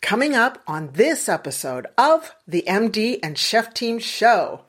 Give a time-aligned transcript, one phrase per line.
[0.00, 4.62] Coming up on this episode of the MD and Chef Team Show.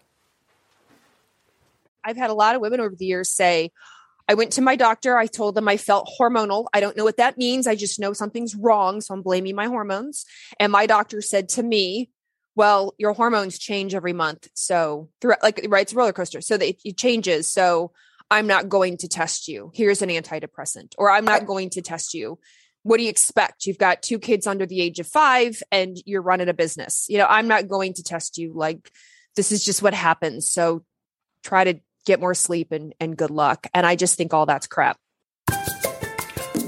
[2.03, 3.71] I've had a lot of women over the years say,
[4.27, 5.17] I went to my doctor.
[5.17, 6.65] I told them I felt hormonal.
[6.73, 7.67] I don't know what that means.
[7.67, 9.01] I just know something's wrong.
[9.01, 10.25] So I'm blaming my hormones.
[10.59, 12.09] And my doctor said to me,
[12.55, 14.47] well, your hormones change every month.
[14.53, 16.41] So throughout, like, right, it's a roller coaster.
[16.41, 17.49] So that it changes.
[17.49, 17.91] So
[18.31, 19.71] I'm not going to test you.
[19.73, 22.39] Here's an antidepressant, or I'm not going to test you.
[22.83, 23.65] What do you expect?
[23.65, 27.05] You've got two kids under the age of five and you're running a business.
[27.09, 28.53] You know, I'm not going to test you.
[28.55, 28.89] Like,
[29.35, 30.49] this is just what happens.
[30.49, 30.83] So
[31.43, 33.67] try to get more sleep and, and good luck.
[33.73, 34.97] And I just think all that's crap.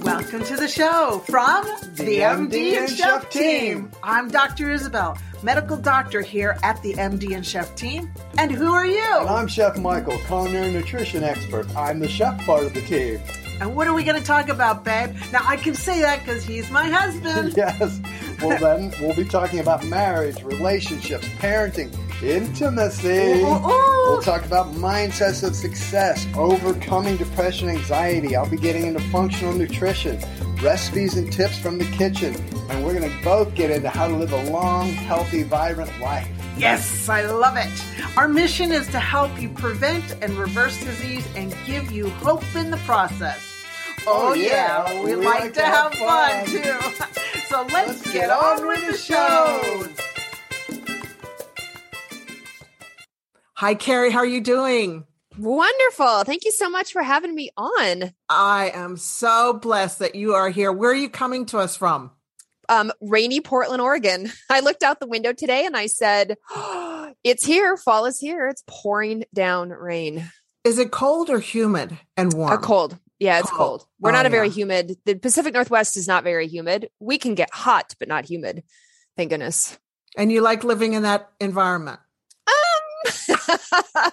[0.03, 1.63] Welcome to the show from
[1.95, 3.91] the, the MD and Chef team.
[4.03, 4.69] I'm Dr.
[4.69, 8.11] Isabel, medical doctor here at the MD and Chef team.
[8.37, 9.17] And who are you?
[9.19, 11.67] And I'm Chef Michael, culinary nutrition expert.
[11.75, 13.19] I'm the chef part of the team.
[13.59, 15.15] And what are we going to talk about, babe?
[15.31, 17.53] Now, I can say that because he's my husband.
[17.57, 18.01] yes.
[18.41, 23.07] Well, then we'll be talking about marriage, relationships, parenting, intimacy.
[23.07, 24.09] Ooh, ooh, ooh.
[24.09, 28.35] We'll talk about mindsets of success, overcoming depression, anxiety.
[28.35, 30.19] I'll be getting into functional nutrition,
[30.61, 32.35] recipes and tips from the kitchen.
[32.69, 36.27] And we're going to both get into how to live a long, healthy, vibrant life.
[36.57, 38.17] Yes, I love it.
[38.17, 42.71] Our mission is to help you prevent and reverse disease and give you hope in
[42.71, 43.50] the process.
[44.07, 47.39] Oh, oh yeah, yeah, we, we like, like, to have, have fun, fun too.
[47.47, 49.87] so let's, let's get, get, on with the show.
[53.53, 54.11] Hi, Carrie.
[54.11, 55.05] How are you doing?
[55.37, 56.23] Wonderful.
[56.23, 58.11] Thank you so much for having me on.
[58.27, 60.71] I am so blessed that you are here.
[60.71, 62.11] Where are you coming to us from?
[62.69, 64.31] Um, rainy Portland, Oregon.
[64.49, 66.87] I looked out the window today and I said, oh,
[67.23, 67.77] It's here.
[67.77, 68.47] Fall is here.
[68.47, 70.31] It's pouring down rain.
[70.63, 72.53] Is it cold or humid and warm?
[72.53, 72.97] Uh, cold.
[73.21, 73.81] Yeah, it's cold.
[73.81, 73.87] cold.
[73.99, 74.53] We're oh, not a very yeah.
[74.53, 74.97] humid.
[75.05, 76.89] The Pacific Northwest is not very humid.
[76.99, 78.63] We can get hot, but not humid.
[79.15, 79.77] Thank goodness.
[80.17, 81.99] And you like living in that environment?
[82.47, 83.13] Um,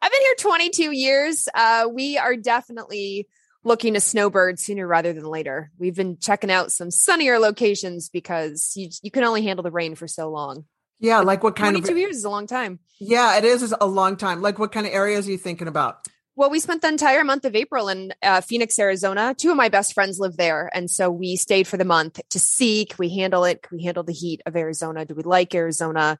[0.00, 1.48] I've been here 22 years.
[1.54, 3.28] Uh, we are definitely
[3.62, 5.70] looking to snowbird sooner rather than later.
[5.78, 9.94] We've been checking out some sunnier locations because you you can only handle the rain
[9.96, 10.64] for so long.
[10.98, 12.78] Yeah, like what kind 22 of 22 years is a long time.
[13.00, 14.40] Yeah, it is a long time.
[14.40, 16.06] Like what kind of areas are you thinking about?
[16.40, 19.34] Well, we spent the entire month of April in uh, Phoenix, Arizona.
[19.36, 20.70] Two of my best friends live there.
[20.72, 23.60] And so we stayed for the month to see can we handle it?
[23.60, 25.04] Can we handle the heat of Arizona?
[25.04, 26.18] Do we like Arizona?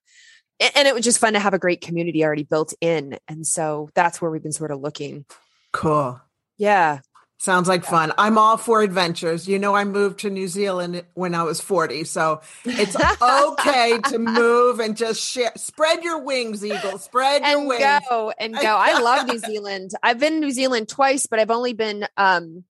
[0.76, 3.16] And it was just fun to have a great community already built in.
[3.28, 5.24] And so that's where we've been sort of looking.
[5.72, 6.20] Cool.
[6.58, 6.98] Yeah.
[7.40, 7.90] Sounds like yeah.
[7.90, 8.12] fun.
[8.18, 9.48] I'm all for adventures.
[9.48, 12.04] You know, I moved to New Zealand when I was 40.
[12.04, 16.98] So it's okay to move and just share, spread your wings, Eagle.
[16.98, 18.04] Spread and your wings.
[18.10, 18.60] Go and go.
[18.60, 19.92] I love New Zealand.
[20.02, 22.64] I've been to New Zealand twice, but I've only been um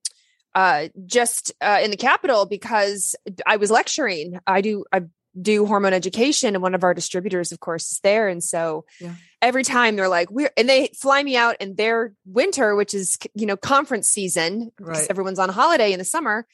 [0.55, 4.39] uh just uh in the capital because I was lecturing.
[4.47, 5.03] I do I
[5.41, 9.15] do hormone education and one of our distributors of course is there and so yeah.
[9.41, 13.17] every time they're like we're and they fly me out in their winter which is
[13.35, 15.11] you know conference season because right.
[15.11, 16.47] everyone's on holiday in the summer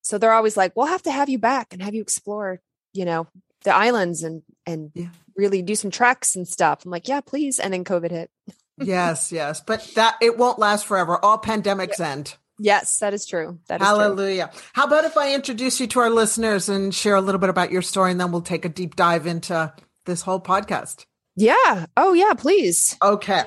[0.00, 2.60] so they're always like we'll have to have you back and have you explore
[2.94, 3.26] you know
[3.64, 5.08] the islands and and yeah.
[5.36, 8.30] really do some treks and stuff i'm like yeah please and then covid hit
[8.78, 12.12] yes yes but that it won't last forever all pandemics yeah.
[12.12, 13.58] end Yes, that is true.
[13.66, 14.50] That is Hallelujah.
[14.52, 14.62] True.
[14.74, 17.72] How about if I introduce you to our listeners and share a little bit about
[17.72, 19.72] your story and then we'll take a deep dive into
[20.06, 21.06] this whole podcast?
[21.36, 21.86] Yeah.
[21.96, 22.96] Oh, yeah, please.
[23.02, 23.44] Okay.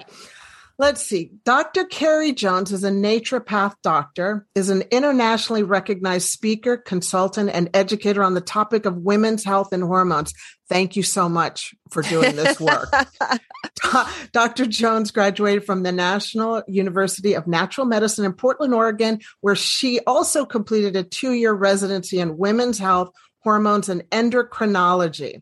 [0.79, 1.31] Let's see.
[1.43, 1.85] Dr.
[1.85, 8.35] Carrie Jones is a naturopath doctor, is an internationally recognized speaker, consultant, and educator on
[8.35, 10.33] the topic of women's health and hormones.
[10.69, 12.93] Thank you so much for doing this work.
[14.31, 14.67] Dr.
[14.67, 20.45] Jones graduated from the National University of Natural Medicine in Portland, Oregon, where she also
[20.45, 23.09] completed a two year residency in women's health,
[23.39, 25.41] hormones, and endocrinology.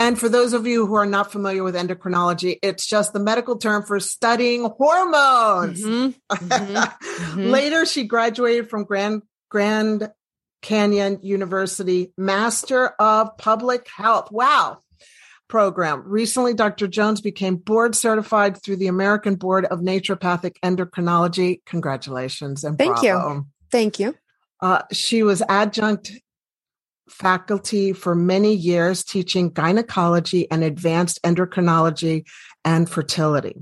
[0.00, 3.58] And for those of you who are not familiar with endocrinology, it's just the medical
[3.58, 5.84] term for studying hormones.
[5.84, 6.10] Mm-hmm.
[7.20, 7.50] Mm-hmm.
[7.50, 10.10] Later, she graduated from Grand, Grand
[10.62, 14.32] Canyon University Master of Public Health.
[14.32, 14.78] Wow.
[15.48, 16.02] Program.
[16.06, 16.88] Recently, Dr.
[16.88, 21.60] Jones became board certified through the American Board of Naturopathic Endocrinology.
[21.66, 23.34] Congratulations and thank bravo.
[23.34, 23.46] you.
[23.70, 24.16] Thank you.
[24.60, 26.12] Uh, she was adjunct
[27.10, 32.26] faculty for many years teaching gynecology and advanced endocrinology
[32.64, 33.56] and fertility.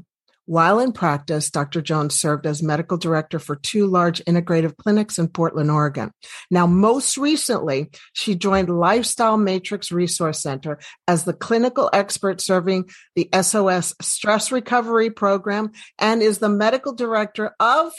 [0.48, 1.82] While in practice, Dr.
[1.82, 6.10] Jones served as medical director for two large integrative clinics in Portland, Oregon.
[6.50, 13.28] Now, most recently, she joined Lifestyle Matrix Resource Center as the clinical expert serving the
[13.42, 17.92] SOS Stress Recovery Program and is the medical director of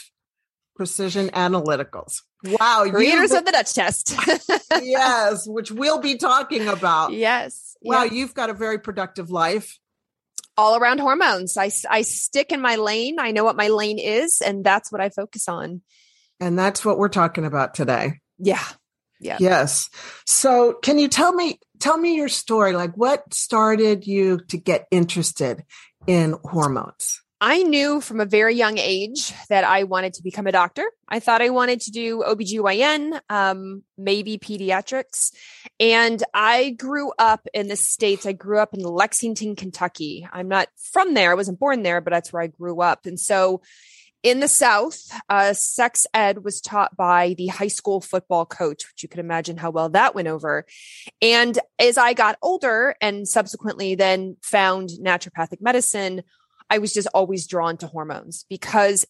[0.76, 2.22] Precision Analyticals.
[2.44, 2.86] Wow.
[2.90, 4.16] Creators of the Dutch test.
[4.82, 7.12] yes, which we'll be talking about.
[7.12, 7.76] Yes.
[7.82, 9.78] Wow, you've got a very productive life.
[10.58, 11.58] All around hormones.
[11.58, 13.18] I, I stick in my lane.
[13.20, 15.82] I know what my lane is, and that's what I focus on.
[16.40, 18.20] And that's what we're talking about today.
[18.38, 18.64] Yeah.
[19.20, 19.38] Yeah.
[19.40, 19.90] Yes.
[20.26, 22.74] So can you tell me tell me your story?
[22.74, 25.64] Like what started you to get interested
[26.08, 27.22] in hormones?
[27.42, 30.84] I knew from a very young age that I wanted to become a doctor.
[31.08, 35.32] I thought I wanted to do OBGYN, um, maybe pediatrics.
[35.80, 38.26] And I grew up in the States.
[38.26, 40.28] I grew up in Lexington, Kentucky.
[40.34, 41.32] I'm not from there.
[41.32, 43.06] I wasn't born there, but that's where I grew up.
[43.06, 43.62] And so
[44.22, 45.00] in the South,
[45.30, 49.56] uh, sex ed was taught by the high school football coach, which you can imagine
[49.56, 50.66] how well that went over.
[51.22, 56.24] And as I got older and subsequently then found naturopathic medicine,
[56.70, 59.06] I was just always drawn to hormones because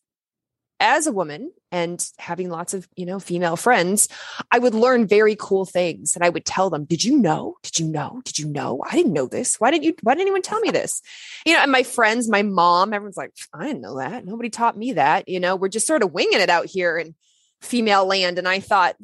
[0.80, 4.08] as a woman and having lots of, you know, female friends,
[4.50, 7.58] I would learn very cool things and I would tell them, did you know?
[7.64, 8.22] Did you know?
[8.24, 8.82] Did you know?
[8.90, 9.60] I didn't know this.
[9.60, 11.02] Why didn't you, why didn't anyone tell me this?
[11.46, 14.26] You know, and my friends, my mom, everyone's like, I didn't know that.
[14.26, 15.28] Nobody taught me that.
[15.28, 17.14] You know, we're just sort of winging it out here in
[17.62, 18.38] female land.
[18.38, 18.96] And I thought,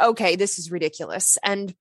[0.00, 1.38] okay, this is ridiculous.
[1.42, 1.74] And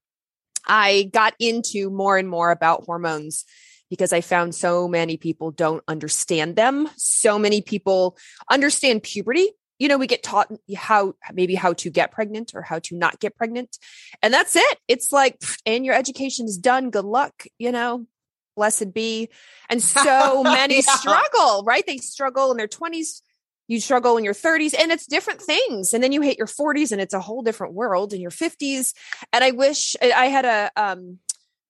[0.68, 3.46] I got into more and more about hormones
[3.90, 6.90] because I found so many people don't understand them.
[6.96, 8.18] So many people
[8.50, 9.50] understand puberty.
[9.78, 13.20] You know, we get taught how maybe how to get pregnant or how to not
[13.20, 13.78] get pregnant.
[14.22, 14.78] And that's it.
[14.88, 16.92] It's like, and your education is done.
[16.92, 18.08] Good luck, you know,
[18.56, 19.30] blessed be.
[19.70, 20.96] And so many yeah.
[20.96, 21.86] struggle, right?
[21.86, 23.22] They struggle in their 20s.
[23.68, 25.94] You struggle in your 30s and it's different things.
[25.94, 28.94] And then you hit your 40s and it's a whole different world in your 50s.
[29.34, 31.18] And I wish I had a, um,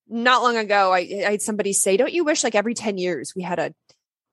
[0.07, 3.34] not long ago, I, I had somebody say, "Don't you wish like every ten years
[3.36, 3.74] we had a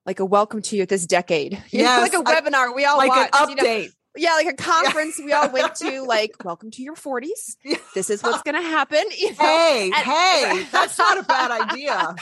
[0.05, 3.35] like a welcome to you this decade, yeah, like a webinar we all like watched,
[3.35, 3.91] an update." You know?
[4.15, 5.25] Yeah, like a conference yeah.
[5.25, 7.55] we all went to, like, welcome to your 40s.
[7.95, 9.03] This is what's going to happen.
[9.17, 9.35] You know?
[9.39, 12.15] Hey, and, hey, that's not a bad idea.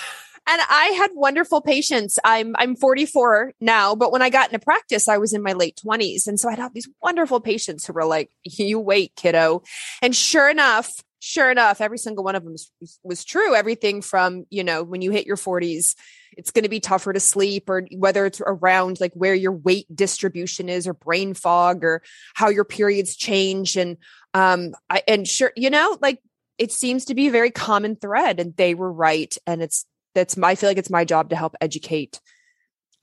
[0.48, 2.18] And I had wonderful patients.
[2.24, 5.80] I'm I'm 44 now, but when I got into practice, I was in my late
[5.86, 9.62] 20s, and so I had have these wonderful patients who were like, "You wait, kiddo,"
[10.02, 10.90] and sure enough,
[11.22, 13.54] sure enough, every single one of them was, was, true.
[13.54, 15.96] Everything from, you know, when you hit your 40s,
[16.36, 19.86] it's going to be tougher to sleep, or whether it's around like where your weight
[19.96, 22.02] distribution is, or brain fog, or
[22.34, 23.78] how your periods change.
[23.78, 23.98] And,
[24.34, 26.20] um, I, and sure, you know, like
[26.58, 29.34] it seems to be a very common thread, and they were right.
[29.46, 29.86] And it's,
[30.16, 32.20] that's my, I feel like it's my job to help educate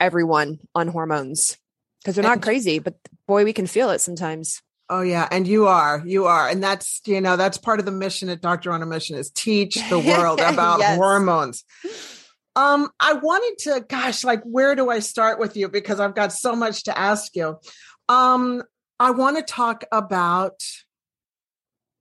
[0.00, 1.56] everyone on hormones
[2.00, 2.94] because they're not crazy, but
[3.28, 4.60] boy, we can feel it sometimes.
[4.90, 7.92] Oh yeah, and you are, you are, and that's you know that's part of the
[7.92, 10.96] mission at Doctor on a Mission is teach the world about yes.
[10.96, 11.64] hormones.
[12.56, 16.32] Um, I wanted to, gosh, like where do I start with you because I've got
[16.32, 17.58] so much to ask you.
[18.08, 18.62] Um,
[18.98, 20.60] I want to talk about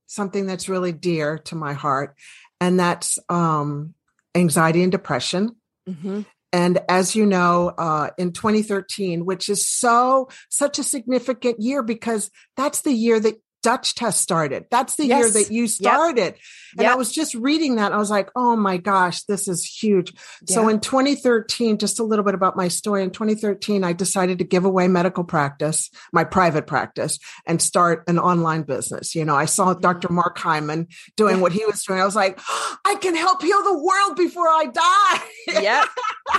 [0.07, 2.15] something that's really dear to my heart,
[2.61, 3.93] and that's um,
[4.33, 5.57] anxiety and depression.
[5.87, 6.21] Mm-hmm.
[6.57, 12.31] And as you know, uh, in 2013, which is so, such a significant year because
[12.55, 13.35] that's the year that
[13.67, 14.63] Dutch test started.
[14.71, 15.19] That's the yes.
[15.19, 16.21] year that you started.
[16.21, 16.39] Yep.
[16.77, 16.93] And yep.
[16.93, 17.91] I was just reading that.
[17.91, 20.13] I was like, oh my gosh, this is huge.
[20.45, 23.03] So in 2013, just a little bit about my story.
[23.03, 28.19] In 2013, I decided to give away medical practice, my private practice, and start an
[28.19, 29.15] online business.
[29.15, 29.81] You know, I saw mm-hmm.
[29.81, 30.13] Dr.
[30.13, 30.87] Mark Hyman
[31.17, 31.99] doing what he was doing.
[31.99, 32.39] I was like,
[32.85, 35.61] I can help heal the world before I die.
[35.61, 35.83] Yeah.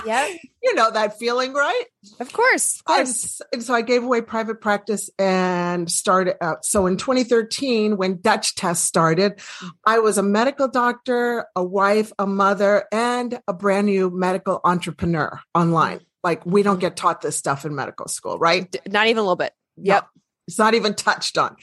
[0.03, 0.33] Yeah.
[0.63, 1.83] you know that feeling, right?
[2.19, 2.79] Of course.
[2.79, 3.41] Of course.
[3.51, 6.65] And, so I gave away private practice and started out.
[6.65, 9.39] So in 2013, when Dutch Test started.
[9.85, 15.39] I was a medical doctor, a wife, a mother, and a brand new medical entrepreneur
[15.53, 16.01] online.
[16.23, 18.73] Like we don't get taught this stuff in medical school, right?
[18.87, 19.53] Not even a little bit.
[19.77, 20.03] Yep.
[20.03, 21.55] No, it's not even touched on.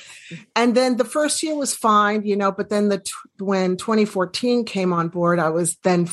[0.54, 3.02] And then the first year was fine, you know, but then the
[3.38, 6.06] when 2014 came on board, I was then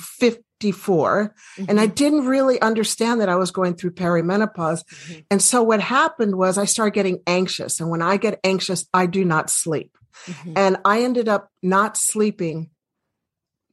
[0.64, 1.66] 54 mm-hmm.
[1.70, 1.94] and I mm-hmm.
[1.94, 4.84] didn't really understand that I was going through perimenopause.
[4.84, 5.20] Mm-hmm.
[5.32, 9.06] And so what happened was I started getting anxious and when I get anxious, I
[9.06, 9.98] do not sleep.
[10.26, 10.54] Mm-hmm.
[10.56, 12.70] And I ended up not sleeping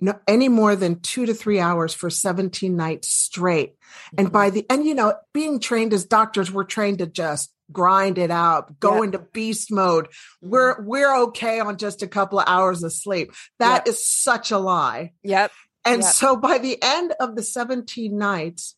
[0.02, 3.73] no, any more than two to three hours for 17 nights straight.
[3.73, 4.14] Mm-hmm.
[4.18, 8.18] And by the, and you know, being trained as doctors, we're trained to just grind
[8.18, 10.06] it out, go into beast mode.
[10.06, 10.50] Mm-hmm.
[10.50, 13.32] We're, we're okay on just a couple of hours of sleep.
[13.59, 13.88] That yep.
[13.88, 15.12] is such a lie.
[15.23, 15.52] Yep.
[15.84, 16.12] And yep.
[16.12, 18.76] so by the end of the 17 nights,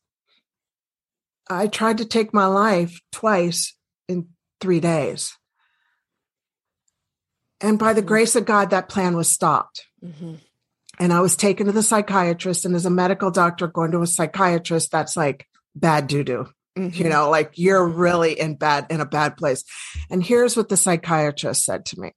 [1.51, 3.77] I tried to take my life twice
[4.09, 4.29] in
[4.61, 5.37] three days.
[7.61, 8.09] And by the mm-hmm.
[8.09, 9.85] grace of God, that plan was stopped.
[10.05, 10.35] Mm-hmm.
[10.99, 12.65] And I was taken to the psychiatrist.
[12.65, 16.49] And as a medical doctor, going to a psychiatrist, that's like bad doo doo.
[16.79, 17.03] Mm-hmm.
[17.03, 19.65] You know, like you're really in bad in a bad place.
[20.11, 22.13] And here's what the psychiatrist said to me.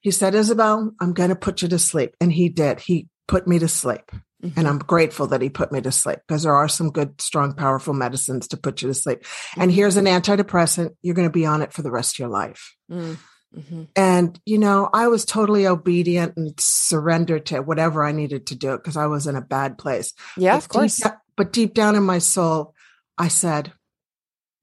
[0.00, 2.16] He said, Isabel, I'm going to put you to sleep.
[2.20, 2.80] And he did.
[2.80, 4.10] He put me to sleep.
[4.42, 4.58] Mm-hmm.
[4.58, 7.52] And I'm grateful that he put me to sleep because there are some good, strong,
[7.52, 9.24] powerful medicines to put you to sleep.
[9.54, 9.76] And mm-hmm.
[9.76, 10.96] here's an antidepressant.
[11.02, 12.74] You're going to be on it for the rest of your life.
[12.90, 13.84] Mm-hmm.
[13.94, 18.72] And, you know, I was totally obedient and surrendered to whatever I needed to do
[18.72, 20.14] because I was in a bad place.
[20.36, 20.96] Yeah, but of course.
[20.96, 22.74] Deep, but deep down in my soul,
[23.18, 23.72] I said,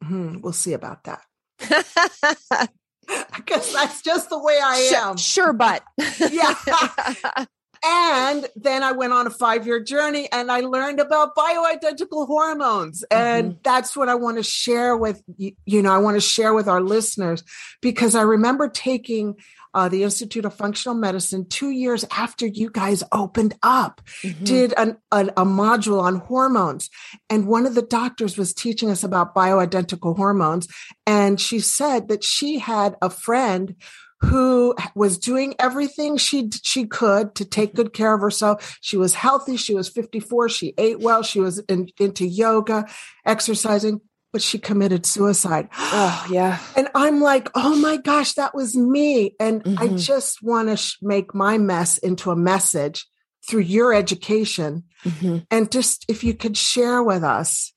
[0.03, 1.21] hmm, we'll see about that.
[3.09, 5.17] I guess that's just the way I am.
[5.17, 5.83] Sure, sure but
[6.31, 7.45] yeah.
[7.83, 13.03] And then I went on a five year journey and I learned about bioidentical hormones.
[13.12, 13.59] And mm-hmm.
[13.63, 16.81] that's what I want to share with you know, I want to share with our
[16.81, 17.43] listeners
[17.81, 19.36] because I remember taking
[19.74, 24.43] uh, the Institute of Functional Medicine two years after you guys opened up, mm-hmm.
[24.43, 26.89] did an, an, a module on hormones.
[27.29, 30.67] And one of the doctors was teaching us about bioidentical hormones.
[31.05, 33.75] And she said that she had a friend
[34.21, 38.77] who was doing everything she she could to take good care of herself.
[38.81, 39.55] She was healthy.
[39.55, 40.49] She was 54.
[40.49, 41.23] She ate well.
[41.23, 42.85] She was in, into yoga,
[43.25, 45.69] exercising but she committed suicide.
[45.75, 46.59] Oh, yeah.
[46.75, 49.35] And I'm like, oh my gosh, that was me.
[49.39, 49.79] And mm-hmm.
[49.79, 53.07] I just want to sh- make my mess into a message
[53.47, 54.83] through your education.
[55.03, 55.39] Mm-hmm.
[55.49, 57.73] And just if you could share with us,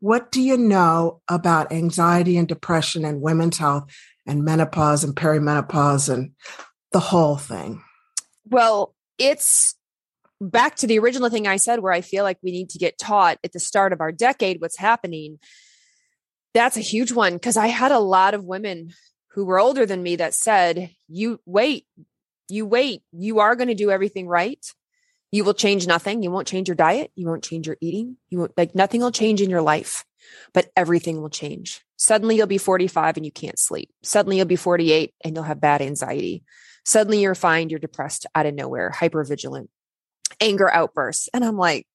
[0.00, 3.90] what do you know about anxiety and depression and women's health
[4.28, 6.32] and menopause and perimenopause and
[6.92, 7.82] the whole thing?
[8.44, 9.74] Well, it's
[10.40, 12.98] back to the original thing I said, where I feel like we need to get
[12.98, 15.38] taught at the start of our decade what's happening.
[16.54, 18.92] That's a huge one because I had a lot of women
[19.32, 21.86] who were older than me that said, You wait,
[22.48, 24.64] you wait, you are going to do everything right.
[25.30, 26.22] You will change nothing.
[26.22, 27.10] You won't change your diet.
[27.14, 28.16] You won't change your eating.
[28.30, 30.04] You won't like nothing will change in your life,
[30.52, 31.82] but everything will change.
[31.96, 33.90] Suddenly you'll be 45 and you can't sleep.
[34.02, 36.44] Suddenly you'll be 48 and you'll have bad anxiety.
[36.84, 39.70] Suddenly you're fine, you're depressed out of nowhere, hyper vigilant
[40.40, 41.28] anger outbursts.
[41.32, 41.86] And I'm like,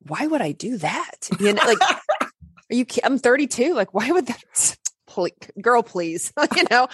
[0.00, 1.28] why would I do that?
[1.40, 2.26] You know, like, are
[2.70, 3.74] you, I'm 32.
[3.74, 6.88] Like, why would that, please, girl, please, you know,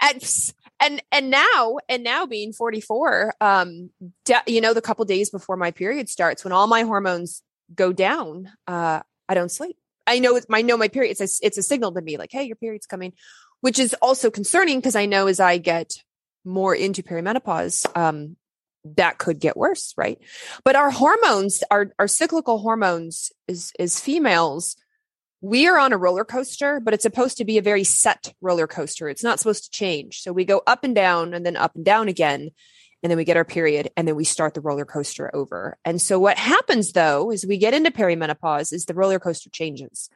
[0.00, 0.40] and,
[0.80, 3.90] and, and now, and now being 44, um,
[4.24, 7.42] de- you know, the couple days before my period starts, when all my hormones
[7.74, 9.76] go down, uh, I don't sleep.
[10.06, 11.10] I know it's I know my period.
[11.18, 13.12] It's a, it's a signal to me like, Hey, your period's coming,
[13.60, 16.02] which is also concerning because I know as I get
[16.44, 18.36] more into perimenopause, um,
[18.96, 20.18] that could get worse, right?
[20.64, 24.76] But our hormones, our, our cyclical hormones is, is females.
[25.40, 28.66] We are on a roller coaster, but it's supposed to be a very set roller
[28.66, 29.08] coaster.
[29.08, 30.20] It's not supposed to change.
[30.20, 32.50] So we go up and down and then up and down again.
[33.02, 35.78] And then we get our period and then we start the roller coaster over.
[35.84, 40.10] And so what happens though is we get into perimenopause is the roller coaster changes.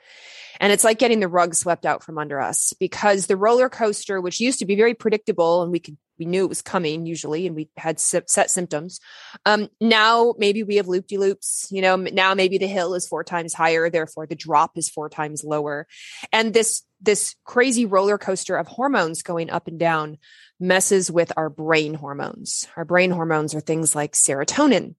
[0.60, 4.20] And it's like getting the rug swept out from under us because the roller coaster,
[4.20, 7.48] which used to be very predictable and we could we knew it was coming usually
[7.48, 9.00] and we had set symptoms
[9.44, 13.08] um, now maybe we have loop de loops you know now maybe the hill is
[13.08, 15.86] four times higher therefore the drop is four times lower
[16.32, 20.16] and this this crazy roller coaster of hormones going up and down
[20.62, 24.94] messes with our brain hormones our brain hormones are things like serotonin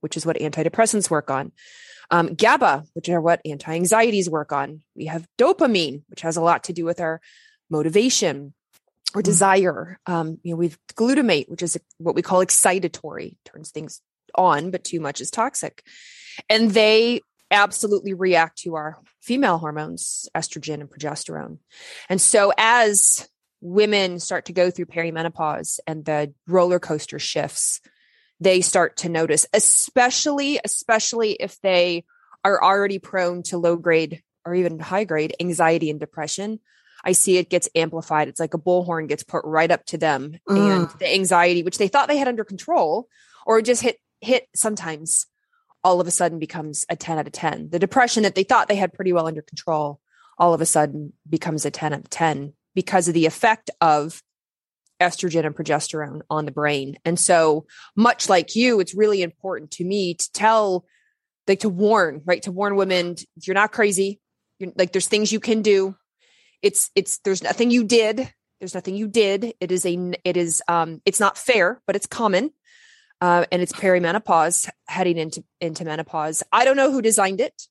[0.00, 1.52] which is what antidepressants work on
[2.10, 4.82] um, GABA, which are what anti anxieties work on.
[4.94, 7.20] We have dopamine, which has a lot to do with our
[7.70, 8.54] motivation
[9.14, 9.24] or mm.
[9.24, 9.98] desire.
[10.06, 14.00] Um, you know, we've glutamate, which is what we call excitatory, turns things
[14.34, 15.84] on, but too much is toxic.
[16.48, 17.20] And they
[17.50, 21.58] absolutely react to our female hormones, estrogen and progesterone.
[22.08, 23.28] And so as
[23.64, 27.80] women start to go through perimenopause and the roller coaster shifts,
[28.38, 32.04] they start to notice, especially, especially if they
[32.44, 36.60] are already prone to low grade or even high grade anxiety and depression
[37.04, 38.28] I see it gets amplified.
[38.28, 40.58] It's like a bullhorn gets put right up to them mm.
[40.58, 43.08] and the anxiety, which they thought they had under control
[43.46, 45.26] or just hit, hit sometimes
[45.82, 47.68] all of a sudden becomes a 10 out of 10.
[47.70, 50.00] The depression that they thought they had pretty well under control
[50.38, 54.22] all of a sudden becomes a 10 out of 10 because of the effect of
[55.00, 56.96] estrogen and progesterone on the brain.
[57.04, 57.66] And so
[57.96, 60.84] much like you, it's really important to me to tell,
[61.46, 62.42] like to warn, right?
[62.42, 64.20] To warn women, you're not crazy.
[64.58, 65.96] You're, like there's things you can do
[66.64, 70.62] it's it's there's nothing you did there's nothing you did it is a it is
[70.66, 72.50] um it's not fair but it's common
[73.20, 77.62] uh, and it's perimenopause heading into into menopause i don't know who designed it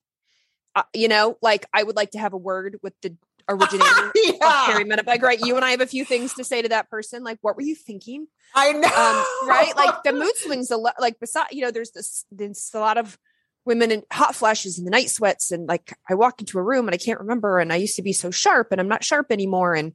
[0.75, 3.17] uh, you know like i would like to have a word with the
[3.49, 4.33] originator yeah.
[4.33, 5.39] of perimenopause right?
[5.39, 7.61] You and i have a few things to say to that person like what were
[7.61, 8.27] you thinking?
[8.55, 9.75] I know um, right?
[9.75, 12.97] like the mood swings a lot like beside you know there's this there's a lot
[12.97, 13.17] of
[13.65, 16.87] women in hot flashes and the night sweats and like I walk into a room
[16.87, 19.27] and I can't remember and I used to be so sharp and I'm not sharp
[19.31, 19.93] anymore and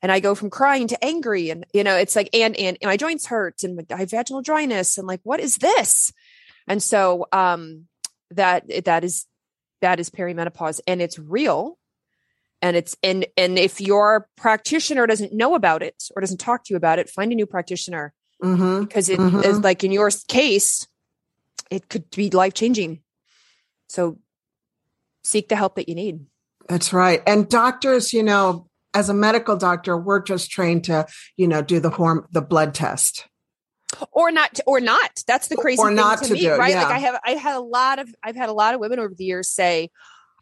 [0.00, 2.88] and I go from crying to angry and you know it's like and and, and
[2.88, 6.12] my joints hurt and I have vaginal dryness and like what is this?
[6.66, 7.86] And so um
[8.30, 9.26] that that is
[9.80, 11.77] that is perimenopause and it's real
[12.62, 16.72] and it's and and if your practitioner doesn't know about it or doesn't talk to
[16.74, 18.12] you about it find a new practitioner
[18.42, 18.84] Mm-hmm.
[18.84, 19.44] because it Mhm.
[19.44, 20.86] is like in your case
[21.72, 23.00] it could be life changing
[23.88, 24.18] so
[25.24, 26.24] seek the help that you need
[26.68, 27.22] That's right.
[27.26, 31.80] And doctors, you know, as a medical doctor, we're just trained to, you know, do
[31.80, 33.26] the horm the blood test.
[34.12, 36.70] or not or not that's the crazy Or thing not to, to me do right
[36.74, 36.82] yeah.
[36.84, 39.14] like i have i had a lot of i've had a lot of women over
[39.16, 39.90] the years say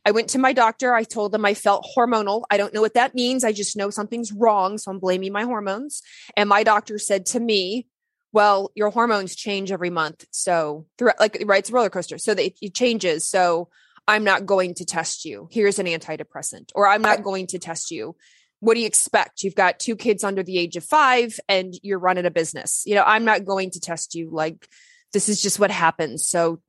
[0.06, 0.94] i went to my doctor.
[0.94, 2.44] I told them i felt hormonal.
[2.50, 3.44] I don't know what that means.
[3.44, 6.02] I just know something's wrong so i'm blaming my hormones.
[6.36, 7.86] And my doctor said to me
[8.32, 12.18] well your hormones change every month so throughout like right it's a roller coaster.
[12.18, 13.26] So it, it changes.
[13.26, 13.68] So
[14.08, 15.48] i'm not going to test you.
[15.50, 16.70] Here's an antidepressant.
[16.74, 18.16] Or i'm not going to test you.
[18.60, 19.42] What do you expect?
[19.42, 22.84] You've got two kids under the age of five and you're running a business.
[22.86, 24.30] You know, I'm not going to test you.
[24.32, 24.66] Like,
[25.12, 26.26] this is just what happens.
[26.26, 26.60] So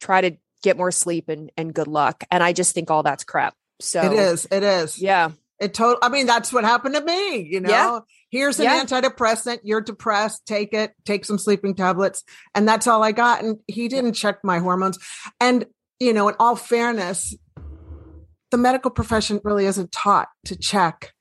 [0.00, 0.36] try to
[0.66, 2.24] get more sleep and, and good luck.
[2.30, 3.54] And I just think all that's crap.
[3.80, 4.46] So It is.
[4.50, 5.00] It is.
[5.00, 5.30] Yeah.
[5.58, 5.98] It total.
[6.02, 7.38] I mean, that's what happened to me.
[7.50, 7.98] You know, Yeah.
[8.30, 8.82] here's an Yeah.
[8.84, 9.60] antidepressant.
[9.62, 10.44] You're depressed.
[10.46, 10.92] Take it.
[11.06, 12.22] Take some sleeping tablets,
[12.54, 13.42] and that's all I got.
[13.42, 14.98] And he didn't check my hormones.
[15.40, 15.64] And
[15.98, 17.34] you know, in all fairness,
[18.50, 21.14] the medical profession really isn't taught to check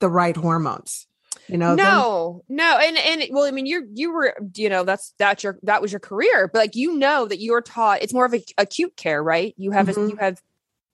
[0.00, 1.07] the right hormones.
[1.48, 2.78] You know, them- no, no.
[2.78, 5.92] And, and well, I mean, you're, you were, you know, that's, that's your, that was
[5.92, 9.22] your career, but like, you know, that you're taught, it's more of a acute care,
[9.22, 9.54] right?
[9.56, 10.10] You have, a, Mhm.
[10.10, 10.40] you have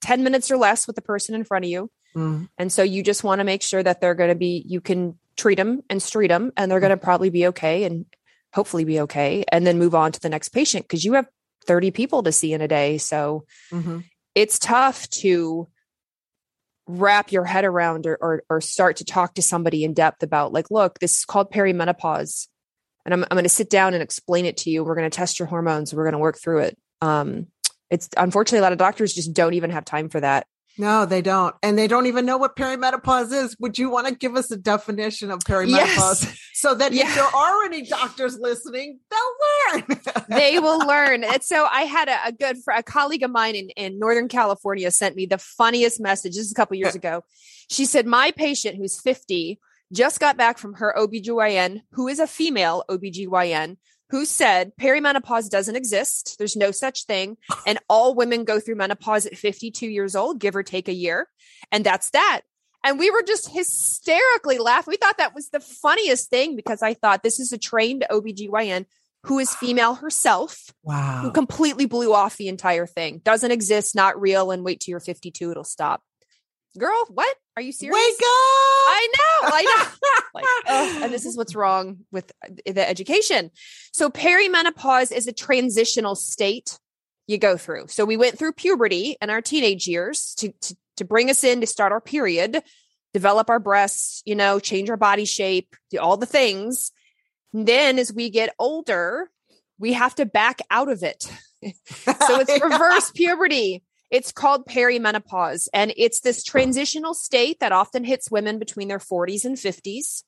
[0.03, 1.91] 10 minutes or less with the person in front of you.
[2.15, 2.49] Mm.
[2.59, 5.19] And so you just want to make sure that they're going to be, you can
[5.37, 8.07] treat them and street them and they're going to probably be okay and
[8.53, 9.45] hopefully be okay.
[9.49, 11.27] And then move on to the next patient because you have
[11.67, 12.99] 30 people to see in a day.
[12.99, 14.05] So Mhm.
[14.37, 15.67] it's tough to
[16.87, 20.53] wrap your head around or, or, or start to talk to somebody in depth about
[20.53, 22.49] like, look, this is called perimenopause.
[23.05, 24.85] And I'm, I'm going to sit down and explain it to you.
[24.85, 25.95] We're going to test your hormones.
[25.95, 26.79] We're going to work through it.
[27.01, 27.49] Um,
[27.91, 30.47] it's unfortunately a lot of doctors just don't even have time for that.
[30.77, 31.55] No, they don't.
[31.63, 33.57] And they don't even know what perimenopause is.
[33.61, 37.09] Would you want to give us a definition of perimenopause so that Yeah.
[37.09, 40.01] if there are any doctors listening, they'll learn?
[40.29, 41.23] they will learn.
[41.23, 44.91] And so I had a, a good a colleague of mine in, in Northern California
[44.91, 46.33] sent me the funniest message.
[46.35, 47.25] This is a couple years ago.
[47.71, 49.61] She said, My patient who's 50
[49.93, 53.77] just got back from her OBGYN, who is a female OBGYN,
[54.11, 56.37] who said perimenopause doesn't exist.
[56.39, 57.37] There's no such thing.
[57.67, 61.29] And all women go through menopause at 52 years old, give or take a year.
[61.73, 62.43] And that's that.
[62.85, 64.93] And we were just hysterically laughing.
[64.93, 68.85] We thought that was the funniest thing because I thought this is a trained OBGYN
[69.25, 71.21] who is female herself, Wow.
[71.23, 73.23] who completely blew off the entire thing.
[73.25, 76.03] Doesn't exist, not real, and wait till you're 52, it'll stop.
[76.79, 77.37] Girl, what?
[77.57, 77.95] Are you serious?
[77.95, 78.25] Wake up.
[78.27, 80.21] I know, I know.
[80.35, 83.51] like, and this is what's wrong with uh, the education.
[83.93, 86.79] So perimenopause is a transitional state
[87.27, 87.87] you go through.
[87.89, 91.61] So we went through puberty and our teenage years to, to, to bring us in
[91.61, 92.63] to start our period,
[93.13, 96.91] develop our breasts, you know, change our body shape, do all the things.
[97.53, 99.31] And then as we get older,
[99.79, 101.31] we have to back out of it.
[102.05, 103.83] So it's reverse puberty.
[104.15, 105.67] It's called perimenopause.
[105.75, 110.23] And it's this transitional state that often hits women between their 40s and 50s,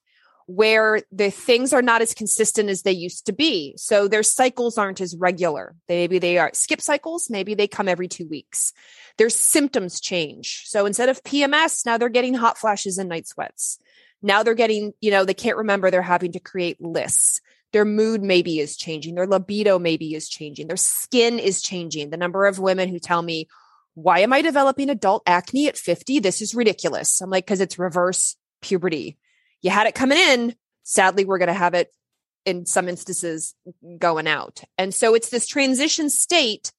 [0.47, 3.75] where the things are not as consistent as they used to be.
[3.77, 5.77] So their cycles aren't as regular.
[5.89, 8.73] Maybe they are skip cycles, maybe they come every two weeks.
[9.19, 10.65] Their symptoms change.
[10.67, 13.79] So instead of PMS, now they're getting hot flashes and night sweats.
[14.21, 17.41] Now they're getting, you know, they can't remember they're having to create lists
[17.73, 22.17] their mood maybe is changing their libido maybe is changing their skin is changing the
[22.17, 23.49] number of women who tell me
[23.97, 27.21] why am i developing adult acne at 50 this is ridiculous.
[27.21, 29.19] I'm like because it's reverse puberty.
[29.63, 30.55] You had it coming in.
[30.83, 31.93] Sadly we're going to have it
[32.45, 33.55] in some instances
[33.99, 34.63] going out.
[34.79, 36.73] And so it's this transition state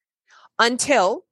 [0.59, 1.25] until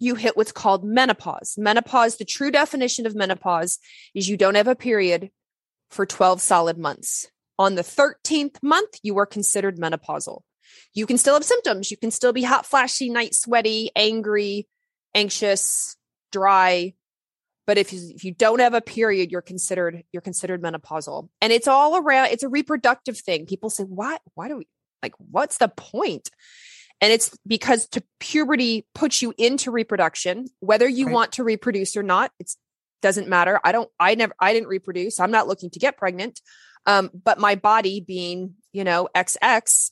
[0.00, 1.54] you hit what's called menopause.
[1.56, 3.78] Menopause the true definition of menopause
[4.14, 5.30] is you don't have a period
[5.90, 7.28] for 12 solid months.
[7.56, 10.40] On the 13th month, you are considered menopausal.
[10.92, 11.90] You can still have symptoms.
[11.90, 14.66] You can still be hot, flashy, night sweaty, angry,
[15.14, 15.96] anxious,
[16.32, 16.94] dry.
[17.66, 21.28] But if you, if you don't have a period, you're considered you're considered menopausal.
[21.40, 23.46] And it's all around it's a reproductive thing.
[23.46, 24.68] People say, "Why why do we
[25.02, 26.30] like what's the point?"
[27.00, 31.14] And it's because to puberty puts you into reproduction, whether you Right.
[31.14, 32.32] want to reproduce or not.
[32.38, 32.50] It
[33.02, 33.60] doesn't matter.
[33.64, 35.18] I don't I never I didn't reproduce.
[35.18, 36.40] I'm not looking to get pregnant.
[36.86, 39.90] Um, but my body being, you know, XX,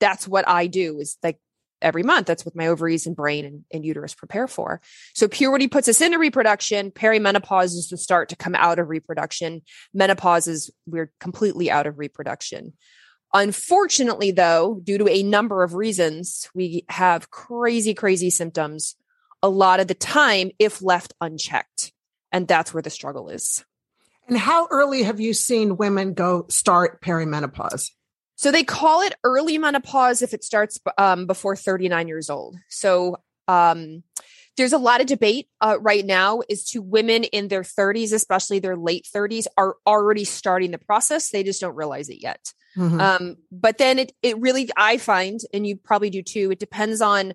[0.00, 1.38] that's what I do is like
[1.82, 2.26] every month.
[2.26, 4.80] That's what my ovaries and brain and, and uterus prepare for.
[5.14, 6.90] So puberty puts us into reproduction.
[6.90, 9.62] Perimenopause is the start to come out of reproduction.
[9.92, 12.72] Menopause is we're completely out of reproduction.
[13.34, 18.96] Unfortunately, though, due to a number of reasons, we have crazy, crazy symptoms
[19.42, 21.92] a lot of the time if left unchecked.
[22.30, 23.64] And that's where the struggle is.
[24.28, 27.90] And how early have you seen women go start perimenopause?
[28.36, 32.56] So they call it early menopause if it starts um, before 39 years old.
[32.68, 34.02] So um,
[34.56, 38.58] there's a lot of debate uh, right now as to women in their 30s, especially
[38.58, 41.30] their late 30s, are already starting the process.
[41.30, 42.52] They just don't realize it yet.
[42.76, 43.00] Mm-hmm.
[43.00, 46.50] Um, but then it it really I find, and you probably do too.
[46.52, 47.34] It depends on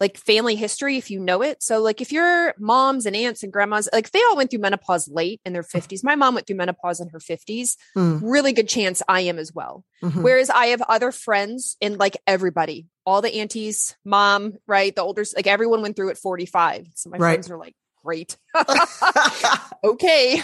[0.00, 1.62] like family history if you know it.
[1.62, 5.08] So like if your moms and aunts and grandmas, like they all went through menopause
[5.08, 6.02] late in their 50s.
[6.02, 7.76] My mom went through menopause in her 50s.
[7.96, 8.20] Mm.
[8.22, 9.84] Really good chance I am as well.
[10.02, 10.22] Mm-hmm.
[10.22, 14.96] Whereas I have other friends and like everybody, all the aunties, mom, right?
[14.96, 16.86] The older like everyone went through at 45.
[16.94, 17.32] So my right.
[17.34, 18.38] friends are like, great.
[19.84, 20.42] okay.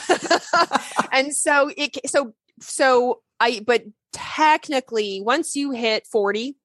[1.12, 6.56] and so it so so I but technically once you hit 40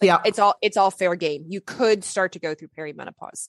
[0.00, 0.18] like, yeah.
[0.24, 1.46] It's all it's all fair game.
[1.48, 3.48] You could start to go through perimenopause.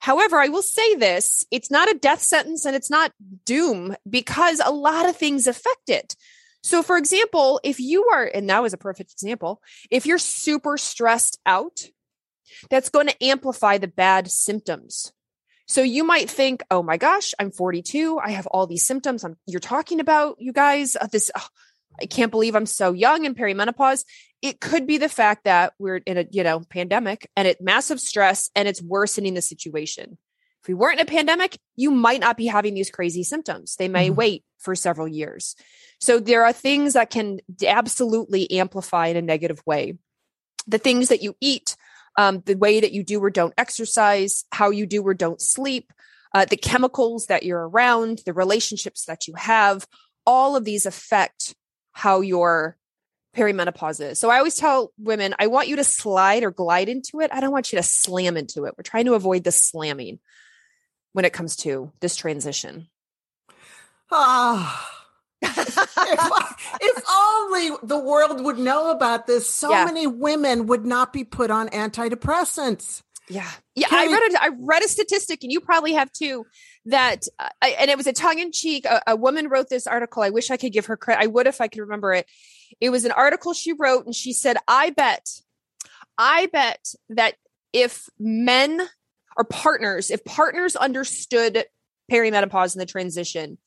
[0.00, 3.12] However, I will say this, it's not a death sentence and it's not
[3.44, 6.14] doom because a lot of things affect it.
[6.62, 10.76] So for example, if you are and that was a perfect example, if you're super
[10.76, 11.80] stressed out,
[12.70, 15.12] that's going to amplify the bad symptoms.
[15.66, 18.18] So you might think, "Oh my gosh, I'm 42.
[18.18, 20.96] I have all these symptoms I'm, you're talking about, you guys.
[20.96, 21.46] Uh, this oh,
[22.00, 24.04] I can't believe I'm so young in perimenopause.
[24.40, 28.00] It could be the fact that we're in a, you know, pandemic and it massive
[28.00, 30.18] stress and it's worsening the situation.
[30.62, 33.76] If we weren't in a pandemic, you might not be having these crazy symptoms.
[33.76, 34.16] They may mm-hmm.
[34.16, 35.56] wait for several years.
[36.00, 39.94] So there are things that can absolutely amplify in a negative way.
[40.66, 41.76] The things that you eat,
[42.16, 45.92] um, the way that you do or don't exercise, how you do or don't sleep,
[46.34, 49.86] uh, the chemicals that you're around, the relationships that you have,
[50.26, 51.54] all of these affect
[51.92, 52.76] how your
[53.38, 54.18] perimenopause is.
[54.18, 57.30] So I always tell women, I want you to slide or glide into it.
[57.32, 58.74] I don't want you to slam into it.
[58.76, 60.18] We're trying to avoid the slamming
[61.12, 62.88] when it comes to this transition.
[64.10, 64.94] Ah.
[65.42, 65.68] if,
[66.80, 69.84] if, only the world would know about this, so yeah.
[69.84, 73.02] many women would not be put on antidepressants.
[73.30, 73.88] Yeah, yeah.
[73.88, 76.46] Can I read a, I read a statistic, and you probably have too.
[76.86, 78.86] That uh, and it was a tongue in cheek.
[78.86, 80.22] A, a, woman wrote this article.
[80.22, 81.22] I wish I could give her credit.
[81.22, 82.26] I would if I could remember it.
[82.80, 85.28] It was an article she wrote, and she said, "I bet,
[86.16, 87.34] I bet that
[87.72, 88.80] if men
[89.36, 91.64] or partners, if partners understood
[92.10, 93.58] perimenopause and the transition,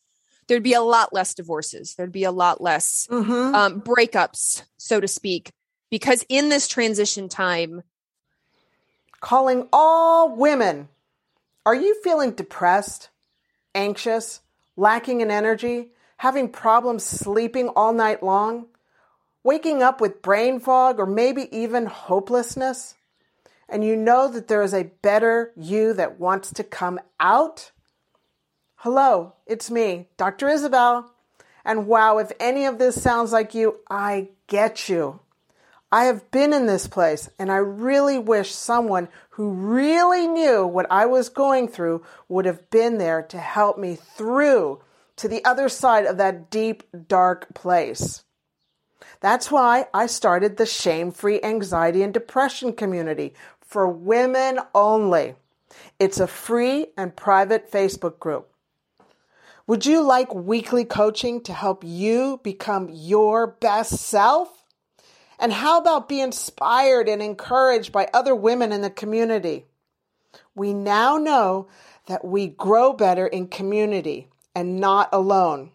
[0.47, 1.93] there'd be a lot less divorces.
[1.95, 3.55] There'd be a lot less mm-hmm.
[3.55, 5.51] um, breakups, so to speak,
[5.91, 7.83] because in this transition time."
[9.21, 10.89] Calling all women.
[11.65, 13.09] Are you feeling depressed,
[13.73, 14.41] anxious,
[14.75, 18.65] lacking in energy, having problems sleeping all night long,
[19.43, 22.95] waking up with brain fog, or maybe even hopelessness?
[23.69, 27.71] And you know that there is a better you that wants to come out?
[28.75, 30.49] Hello, it's me, Dr.
[30.49, 31.09] Isabel.
[31.63, 35.19] And wow, if any of this sounds like you, I get you.
[35.91, 40.87] I have been in this place and I really wish someone who really knew what
[40.89, 44.81] I was going through would have been there to help me through
[45.17, 48.23] to the other side of that deep, dark place.
[49.19, 55.35] That's why I started the Shame Free Anxiety and Depression community for women only.
[55.99, 58.49] It's a free and private Facebook group.
[59.67, 64.60] Would you like weekly coaching to help you become your best self?
[65.41, 69.65] And how about be inspired and encouraged by other women in the community?
[70.53, 71.67] We now know
[72.05, 75.71] that we grow better in community and not alone.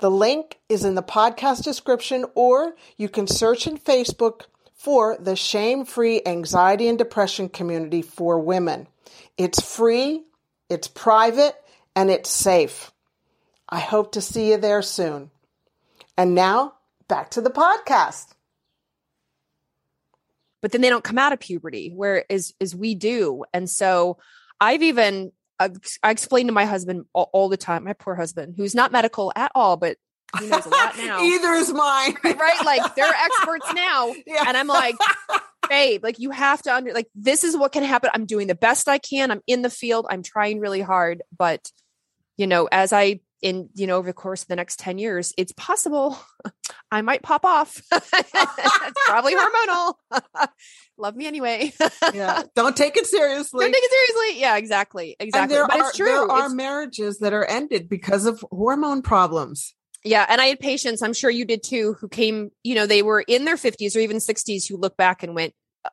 [0.00, 4.42] The link is in the podcast description, or you can search in Facebook
[4.74, 8.88] for the Shame Free Anxiety and Depression Community for Women.
[9.38, 10.24] It's free,
[10.68, 11.54] it's private,
[11.96, 12.92] and it's safe.
[13.70, 15.30] I hope to see you there soon.
[16.18, 16.74] And now,
[17.08, 18.34] back to the podcast
[20.62, 23.44] but then they don't come out of puberty whereas as we do.
[23.52, 24.18] And so
[24.60, 25.70] i've even i
[26.04, 29.50] explain to my husband all, all, the time my poor husband who's not medical at
[29.54, 29.96] all but
[30.38, 31.20] he knows a lot now.
[31.20, 32.14] Either is mine.
[32.22, 34.44] Right like they're experts now yeah.
[34.46, 34.96] and i'm like
[35.68, 38.10] babe like you have to under like this is what can happen.
[38.12, 39.30] I'm doing the best i can.
[39.30, 40.06] I'm in the field.
[40.08, 41.70] I'm trying really hard but
[42.36, 45.32] you know as i in you know over the course of the next 10 years
[45.38, 46.18] it's possible
[46.90, 49.94] i might pop off it's probably hormonal
[50.98, 51.72] love me anyway.
[52.12, 52.42] yeah.
[52.54, 53.64] Don't take it seriously.
[53.64, 54.40] Don't take it seriously.
[54.42, 55.16] Yeah, exactly.
[55.18, 55.56] Exactly.
[55.66, 56.06] But are, it's true.
[56.06, 59.74] There are It's- marriages that are ended because of hormone problems.
[60.04, 60.26] yeah.
[60.28, 63.22] And I had patients, I'm sure you did too, who came, you know, they were
[63.22, 65.54] in their 50s or even 60s who look back and went,
[65.86, 65.90] "Uh,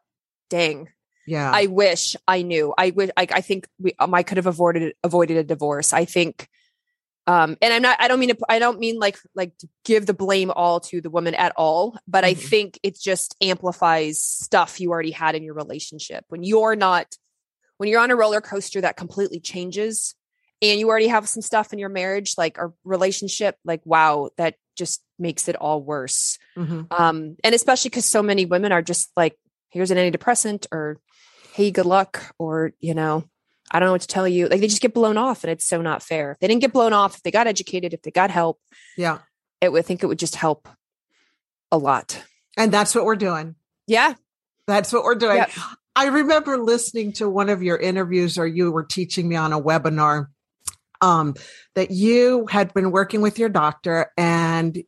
[0.49, 0.89] dang,
[1.25, 1.49] Yeah.
[1.53, 2.73] I wish I knew.
[2.77, 3.11] I would.
[3.15, 3.93] I, I think we.
[3.99, 5.93] Um, I could have avoided avoided a divorce.
[5.93, 6.49] I think.
[7.27, 7.97] Um, and I'm not.
[7.99, 8.29] I don't mean.
[8.29, 11.53] To, I don't mean like like to give the blame all to the woman at
[11.57, 11.97] all.
[12.07, 12.49] But I Mhm.
[12.49, 17.15] think it just amplifies stuff you already had in your relationship when you're not.
[17.77, 20.15] When you're on a roller coaster that completely changes,
[20.63, 24.55] and you already have some stuff in your marriage, like a relationship, like wow, that
[24.75, 26.85] just makes it all worse Mhm.
[26.91, 29.35] um and especially because so many women are just like
[29.71, 30.99] here's an antidepressant or
[31.53, 33.23] hey good luck or you know
[33.71, 35.67] i don't know what to tell you like they just get blown off and it's
[35.67, 38.11] so not fair if they didn't get blown off if they got educated if they
[38.11, 38.59] got help
[38.97, 39.19] Yeah.
[39.61, 40.67] it would I think it would just help
[41.71, 42.23] a lot
[42.55, 43.55] And that's what we're doing.
[43.87, 44.13] yeah
[44.67, 45.37] That's what we're doing.
[45.37, 45.51] Yep.
[45.95, 49.59] I remember listening to one of your interviews or you were teaching me on a
[49.61, 50.27] webinar
[51.01, 51.33] um,
[51.75, 54.83] that you had been working with your doctor and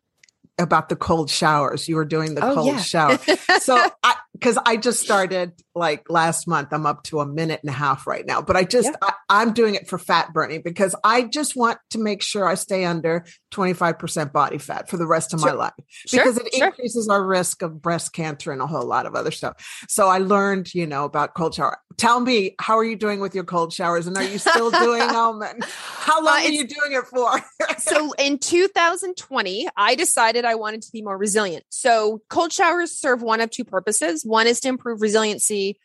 [0.59, 1.87] about the cold showers.
[1.87, 2.79] You were doing the Oh, cold yeah.
[2.81, 3.17] shower.
[3.61, 6.69] So I because I just started like last month.
[6.71, 8.95] I'm up to a minute and a half right now, but I just Yeah.
[9.01, 12.55] I, I'm doing it for fat burning because I just want to make sure I
[12.55, 15.57] stay under 25% body fat for the rest of my Sure.
[15.57, 15.73] life
[16.07, 16.67] Sure, because it sure.
[16.67, 19.53] increases our risk of breast cancer and a whole lot of other stuff.
[19.87, 21.77] So I learned, you know, about cold shower.
[21.97, 24.07] Tell me, how are you doing with your cold showers?
[24.07, 25.41] And are you still doing them?
[25.41, 27.39] And how long Uh, are you doing it for?
[27.77, 33.21] so in 2020 i decided i wanted to be more resilient so cold showers serve
[33.21, 35.79] one of two purposes one is to improve resiliency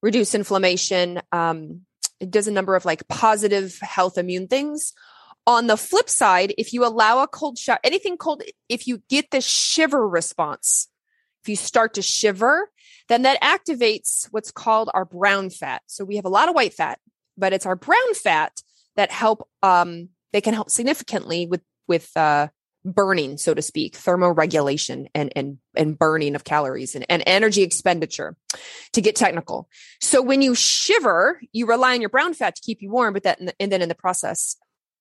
[0.00, 1.82] reduce inflammation um,
[2.20, 4.92] it does a number of like positive health immune things.
[5.46, 9.30] On the flip side if you allow a cold shower anything cold if you get
[9.30, 10.88] the shiver response
[11.42, 12.70] if you start to shiver
[13.08, 15.80] then that activates what's called our brown fat.
[15.86, 16.98] So we have a lot of white fat
[17.38, 18.60] but it's our brown fat
[18.96, 22.48] that help um, they can help significantly with with uh,
[22.94, 28.36] burning, so to speak, thermoregulation and and and burning of calories and, and energy expenditure
[28.92, 29.68] to get technical.
[30.00, 33.22] So when you shiver, you rely on your brown fat to keep you warm, but
[33.24, 34.56] that and then in the process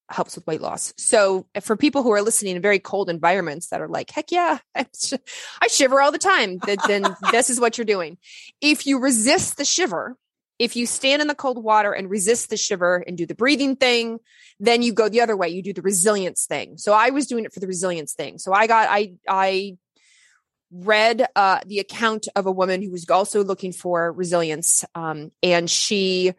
[0.09, 0.93] helps with weight loss.
[0.97, 4.59] So for people who are listening in very cold environments that are like, heck yeah,
[4.75, 5.13] I sh-
[5.61, 8.17] I shiver all the time, then this is what you're doing.
[8.61, 10.15] If you resist the shiver,
[10.59, 13.75] if you stand in the cold water and resist the shiver and do the breathing
[13.75, 14.19] thing,
[14.59, 15.49] then you go the other way.
[15.49, 16.77] You do the resilience thing.
[16.77, 18.39] So I was doing it for the resilience thing.
[18.39, 19.77] So I got, I, I
[20.71, 24.83] read uh, the account of a woman who was also looking for resilience.
[24.95, 26.33] Um, and she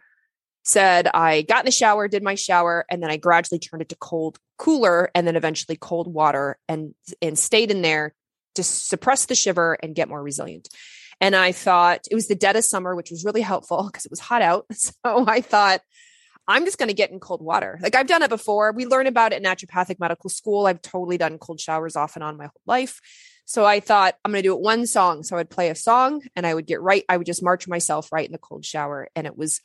[0.65, 3.89] said, I got in the shower, did my shower, and then I gradually turned it
[3.91, 8.15] to cold, cooler, and then eventually cold water and, and stayed in there
[8.57, 10.69] to suppress the shiver and get more resilient.
[11.21, 14.11] And I thought it was the dead of summer, which was really helpful because it
[14.11, 14.67] was hot out.
[14.75, 15.81] So I thought,
[16.47, 17.79] I'm just going to get in cold water.
[17.83, 18.73] Like I've done it before.
[18.73, 20.67] We learn about it in naturopathic medical school.
[20.67, 23.01] I've totally done cold showers off and on my whole life.
[23.45, 25.23] So I thought I'm going to do it one song.
[25.23, 27.05] So I would play a song and I would get right.
[27.09, 29.09] I would just march myself right in the cold shower.
[29.15, 29.61] And it was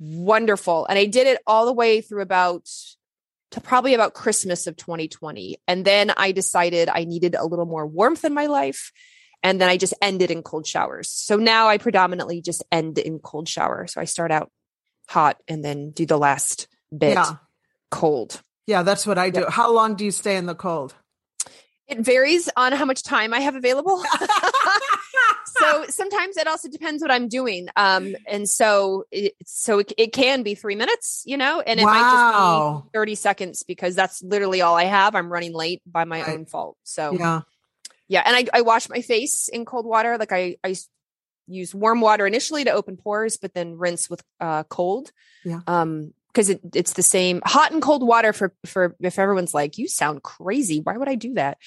[0.00, 0.86] wonderful.
[0.86, 2.68] And I did it all the way through about
[3.52, 5.60] to probably about Christmas of 2020.
[5.68, 8.90] And then I decided I needed a little more warmth in my life.
[9.44, 11.10] And then I just ended in cold showers.
[11.10, 13.86] So now I predominantly just end in cold shower.
[13.86, 14.50] So I start out
[15.08, 17.34] hot and then do the last bit Yeah.
[17.90, 18.42] cold.
[18.66, 19.44] Yeah, that's what I do.
[19.48, 20.94] How long do you stay in the cold?
[21.86, 24.02] It varies on how much time I have available.
[25.46, 27.68] so sometimes it also depends what I'm doing.
[27.76, 31.84] Um, and so it, so it, it can be three minutes, you know, and it
[31.84, 32.24] might just
[32.84, 35.14] be 30 seconds because that's literally all I have.
[35.14, 36.30] I'm running late by my Right.
[36.38, 36.78] own fault.
[36.84, 37.42] So yeah.
[38.08, 38.22] Yeah.
[38.24, 40.18] And I, I wash my face in cold water.
[40.18, 40.74] Like i i
[41.46, 45.10] use warm water initially to open pores, but then rinse with uh, cold.
[45.44, 45.60] Yeah.
[45.66, 49.78] Um, because it, it's the same hot and cold water for for if everyone's like
[49.78, 51.58] you sound crazy why would i do that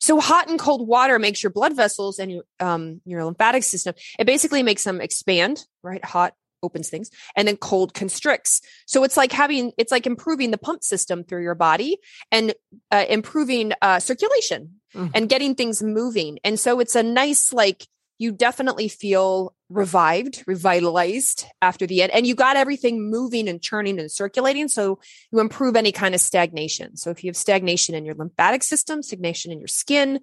[0.00, 3.94] so hot and cold water makes your blood vessels and your um your lymphatic system
[4.18, 6.32] it basically makes them expand right hot
[6.64, 8.60] opens things and then cold constricts.
[8.86, 11.98] So it's like having it's like improving the pump system through your body
[12.32, 12.54] and
[12.90, 15.10] uh, improving uh, circulation Mhm.
[15.14, 16.38] and getting things moving.
[16.44, 17.86] And so it's a nice like
[18.18, 23.98] you definitely feel revived revitalized after the end and you got everything moving and churning
[23.98, 25.00] and circulating so
[25.32, 26.96] you improve any kind of stagnation.
[26.96, 30.20] So if you have stagnation in your lymphatic system stagnation in your skin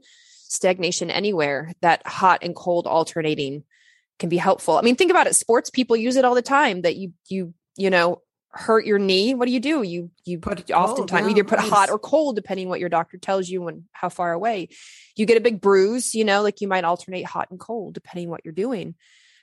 [0.48, 3.64] stagnation anywhere that hot and cold alternating
[4.20, 4.78] can be helpful.
[4.78, 5.36] I mean think about it.
[5.36, 9.34] Sports people use it all the time that you you you know hurt your knee.
[9.34, 9.82] What do you do?
[9.82, 13.18] You you Put it oftentimes cold, either put hot or cold depending what your doctor
[13.18, 14.70] tells you and how far away.
[15.16, 18.30] You get a big bruise you know like you might alternate hot and cold depending
[18.30, 18.96] what you're doing.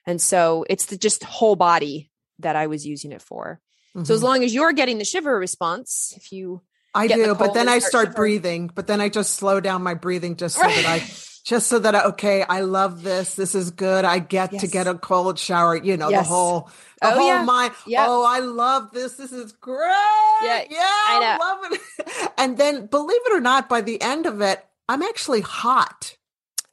[0.06, 3.60] And so it's the just whole body that I was using it for.
[3.94, 4.04] Mm-hmm.
[4.04, 6.62] So as long as you're getting the shiver response, if you
[6.94, 9.94] I do, but then I start, start breathing, but then I just slow down my
[9.94, 10.98] breathing just so that I
[11.48, 13.34] just so that okay, I love this.
[13.34, 14.04] This is good.
[14.04, 14.60] I get yes.
[14.60, 16.26] to get a cold shower, you know, yes.
[16.26, 17.42] the whole the oh, whole yeah.
[17.42, 17.72] mind.
[17.86, 18.06] Yep.
[18.06, 19.14] Oh, I love this.
[19.14, 19.88] This is great.
[20.42, 22.32] Yeah, yeah I, I love it.
[22.36, 26.16] And then believe it or not, by the end of it, I'm actually hot.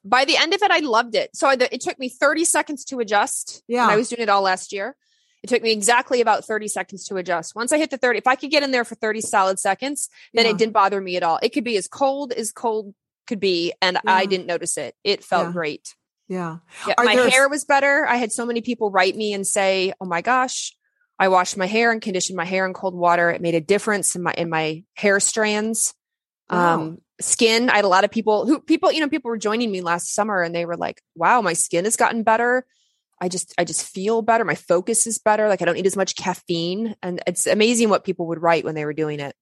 [0.04, 1.30] By the end of it, I loved it.
[1.34, 3.64] So it took me 30 seconds to adjust.
[3.70, 3.88] Yeah.
[3.88, 4.98] I was doing it all last year.
[5.42, 7.56] It took me exactly about 30 seconds to adjust.
[7.56, 10.10] Once I hit the 30, if I could get in there for 30 solid seconds,
[10.34, 10.52] then yeah.
[10.52, 11.40] it didn't bother me at all.
[11.42, 12.94] It could be as cold as cold
[13.28, 14.14] could be, and yeah.
[14.14, 14.96] I didn't notice it.
[15.04, 15.52] It felt yeah.
[15.54, 15.96] great.
[16.28, 16.58] Yeah.
[16.88, 17.30] yeah my there...
[17.30, 18.06] hair was better.
[18.08, 20.76] I had so many people write me and say, "Oh my gosh,
[21.20, 23.30] I washed my hair and conditioned my hair in cold water.
[23.30, 25.94] It made a difference in my in my hair strands."
[26.50, 26.76] Wow.
[26.76, 27.70] Um, skin.
[27.70, 30.14] I had a lot of people who people, you know, people were joining me last
[30.14, 32.66] summer and they were like, "Wow, my skin has gotten better."
[33.20, 34.44] I just I just feel better.
[34.44, 35.48] My focus is better.
[35.48, 36.96] Like I don't need as much caffeine.
[37.02, 39.36] And it's amazing what people would write when they were doing it.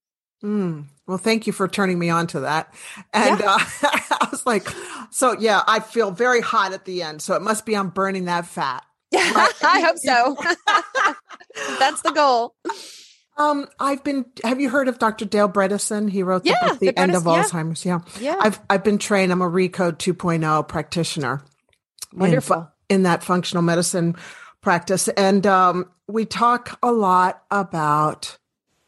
[0.44, 0.84] Mm.
[1.06, 2.72] Well, thank you for turning me on to that.
[3.12, 3.54] And yeah.
[3.54, 4.68] uh, I was like,
[5.10, 7.22] so yeah, I feel very hot at the end.
[7.22, 8.84] So it must be I'm burning that fat.
[9.12, 9.52] Right?
[9.62, 10.36] I hope so.
[11.78, 12.54] That's the goal.
[13.36, 14.26] Um, I've been.
[14.44, 15.24] Have you heard of Dr.
[15.24, 16.08] Dale Bredesen?
[16.08, 17.42] He wrote the yeah, book, The, the End of yeah.
[17.42, 17.84] Alzheimer's.
[17.84, 18.36] Yeah, yeah.
[18.40, 19.32] I've I've been trained.
[19.32, 21.42] I'm a Recode 2.0 practitioner.
[22.12, 24.14] Wonderful in that functional medicine
[24.60, 25.08] practice.
[25.08, 28.38] And um, we talk a lot about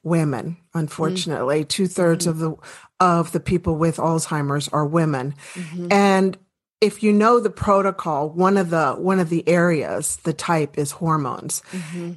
[0.06, 0.56] women.
[0.72, 1.68] Unfortunately, mm-hmm.
[1.68, 2.30] two thirds mm-hmm.
[2.30, 2.56] of the
[2.98, 5.88] of the people with Alzheimer's are women, mm-hmm.
[5.90, 6.38] and
[6.80, 10.92] if you know the protocol, one of the one of the areas, the type is
[10.92, 11.62] hormones.
[11.72, 12.12] Mm-hmm.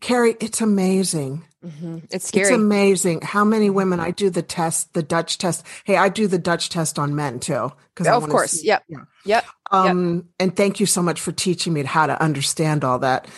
[0.00, 1.44] Carrie, it's amazing.
[1.64, 1.98] Mm-hmm.
[2.10, 2.48] It's scary.
[2.48, 5.64] It's amazing how many women I do the test, the Dutch test.
[5.84, 7.70] Hey, I do the Dutch test on men too.
[7.94, 9.44] Because oh, of course, see, yep, yeah, yep.
[9.70, 10.24] Um, yep.
[10.40, 13.28] and thank you so much for teaching me how to understand all that.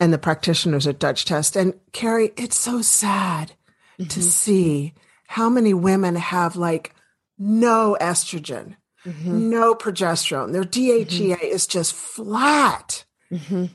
[0.00, 1.56] And the practitioners at Dutch test.
[1.56, 3.52] And Carrie, it's so sad
[3.98, 4.08] mm-hmm.
[4.08, 4.94] to see
[5.26, 6.94] how many women have like
[7.38, 9.50] no estrogen, mm-hmm.
[9.50, 10.52] no progesterone.
[10.52, 11.44] Their DHEA mm-hmm.
[11.44, 13.04] is just flat.
[13.32, 13.66] Mm-hmm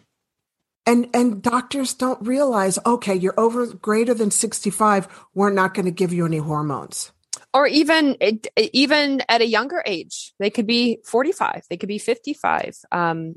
[0.86, 5.92] and and doctors don't realize okay you're over greater than 65 we're not going to
[5.92, 7.12] give you any hormones
[7.54, 8.18] or even
[8.56, 13.36] even at a younger age they could be 45 they could be 55 um,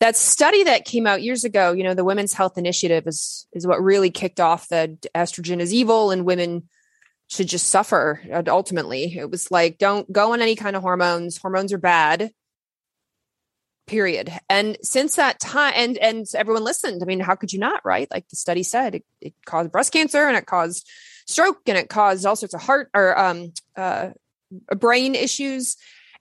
[0.00, 3.66] that study that came out years ago you know the women's health initiative is is
[3.66, 6.68] what really kicked off the estrogen is evil and women
[7.28, 9.16] should just suffer ultimately.
[9.16, 11.36] It was like don't go on any kind of hormones.
[11.36, 12.30] Hormones are bad.
[13.86, 14.32] Period.
[14.48, 17.02] And since that time and and everyone listened.
[17.02, 18.08] I mean how could you not right?
[18.10, 20.88] Like the study said it, it caused breast cancer and it caused
[21.26, 24.10] stroke and it caused all sorts of heart or um uh
[24.76, 25.76] brain issues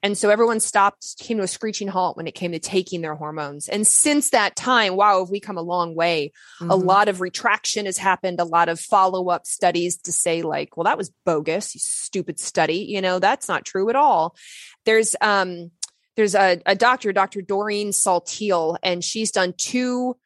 [0.08, 3.16] and so everyone stopped came to a screeching halt when it came to taking their
[3.16, 6.72] hormones and since that time wow have we come a long way mm-hmm.
[6.72, 10.86] a lot of retraction has happened a lot of follow-up studies to say like well
[10.86, 14.34] that was bogus you stupid study you know that's not true at all
[14.86, 15.70] there's um
[16.16, 17.44] there's a, a doctor, Dr.
[17.44, 20.18] Doreen Saltiel, and she's done two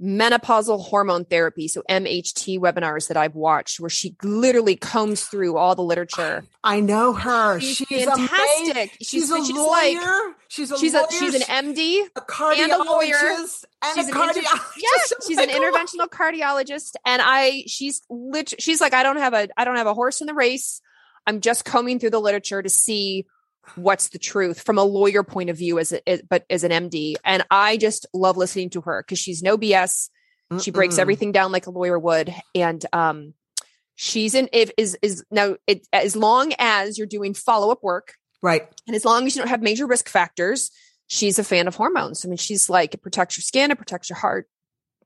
[0.00, 5.74] menopausal hormone therapy, so MHT webinars that I've watched, where she literally combs through all
[5.74, 6.44] the literature.
[6.64, 7.60] I know her.
[7.60, 8.92] She's, she's fantastic.
[8.98, 10.00] She's, she's, a she's lawyer.
[10.00, 10.94] Like, she's a she's.
[10.94, 13.14] A, she's an MD, a cardiologist, and a lawyer.
[13.16, 13.48] And
[13.94, 14.36] she's a cardiologist.
[14.36, 17.64] Inter- yeah, she's an interventional cardiologist, and I.
[17.66, 18.60] She's lit.
[18.60, 19.48] She's like, I don't have a.
[19.56, 20.80] I don't have a horse in the race.
[21.26, 23.26] I'm just combing through the literature to see
[23.74, 27.16] what's the truth from a lawyer point of view as a, but as an MD.
[27.24, 30.08] And I just love listening to her because she's no BS.
[30.52, 30.62] Mm-mm.
[30.62, 32.34] She breaks everything down like a lawyer would.
[32.54, 33.34] And um
[33.94, 38.14] she's in if is is now it as long as you're doing follow-up work.
[38.42, 38.68] Right.
[38.86, 40.70] And as long as you don't have major risk factors,
[41.08, 42.24] she's a fan of hormones.
[42.24, 44.48] I mean, she's like it protects your skin, it protects your heart,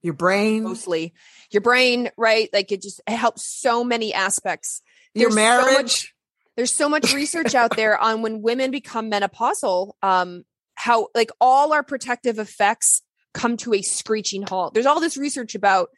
[0.02, 1.14] your brain, mostly
[1.50, 2.48] your brain, right?
[2.52, 4.82] Like it just it helps so many aspects.
[5.14, 6.02] Your marriage.
[6.02, 6.08] So
[6.56, 11.72] there's so much research out there on when women become menopausal, um, how like all
[11.72, 13.02] our protective effects
[13.34, 14.74] come to a screeching halt.
[14.74, 15.90] There's all this research about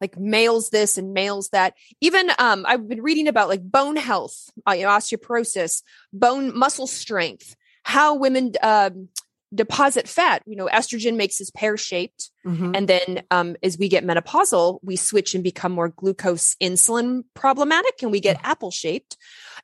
[0.00, 1.74] like males this and males that.
[2.00, 5.82] Even um, I've been reading about like bone health, uh, you know, osteoporosis,
[6.12, 9.08] bone muscle strength, how women um,
[9.54, 10.42] deposit fat.
[10.46, 12.30] You know, estrogen makes us pear shaped.
[12.46, 12.72] Mm-hmm.
[12.74, 18.02] And then um, as we get menopausal, we switch and become more glucose insulin problematic
[18.02, 18.46] and we get mm-hmm.
[18.46, 19.16] apple shaped.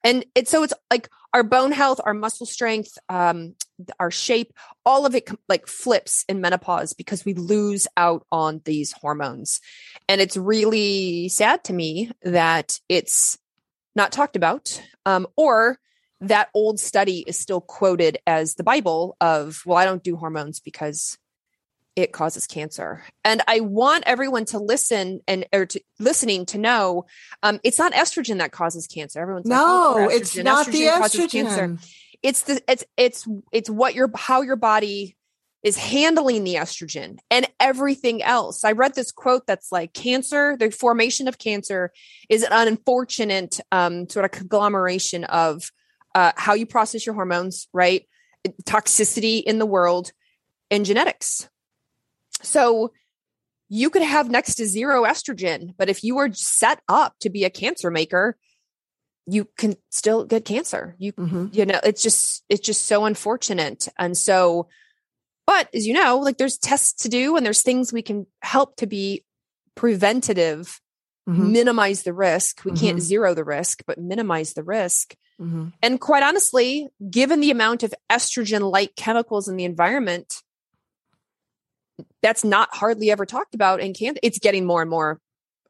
[0.04, 3.54] And it's so it's like our bone health, our muscle strength, um,
[4.00, 4.52] our shape,
[4.84, 9.60] all of it like flips in menopause because we lose out on these hormones.
[10.08, 13.38] And it's really sad to me that it's
[13.94, 15.78] not talked about um, or
[16.20, 20.60] that old study is still quoted as the Bible of, well, I don't do hormones
[20.60, 21.18] because
[21.94, 23.02] it causes cancer.
[23.24, 27.06] And I want everyone to listen and or to listening to know
[27.42, 29.20] um, it's not estrogen that causes cancer.
[29.20, 31.30] Everyone's no, like, oh, it's not estrogen the estrogen.
[31.30, 31.78] cancer.
[32.22, 35.16] It's the it's it's it's what your how your body
[35.62, 38.62] is handling the estrogen and everything else.
[38.62, 41.92] I read this quote that's like cancer, the formation of cancer
[42.28, 45.72] is an unfortunate um, sort of conglomeration of
[46.16, 48.08] uh, how you process your hormones, right?
[48.64, 50.12] Toxicity in the world
[50.70, 51.46] and genetics.
[52.40, 52.92] So
[53.68, 57.44] you could have next to zero estrogen, but if you are set up to be
[57.44, 58.38] a cancer maker,
[59.26, 60.94] you can still get cancer.
[60.98, 61.48] You mm-hmm.
[61.52, 63.86] you know, it's just it's just so unfortunate.
[63.98, 64.68] And so
[65.46, 68.76] but as you know, like there's tests to do and there's things we can help
[68.76, 69.22] to be
[69.74, 70.80] preventative,
[71.28, 71.52] mm-hmm.
[71.52, 72.64] minimize the risk.
[72.64, 72.84] We mm-hmm.
[72.84, 75.16] can't zero the risk, but minimize the risk.
[75.40, 75.68] Mm-hmm.
[75.82, 80.42] And quite honestly, given the amount of estrogen like chemicals in the environment,
[82.22, 84.20] that's not hardly ever talked about in Canada.
[84.22, 85.20] It's getting more and more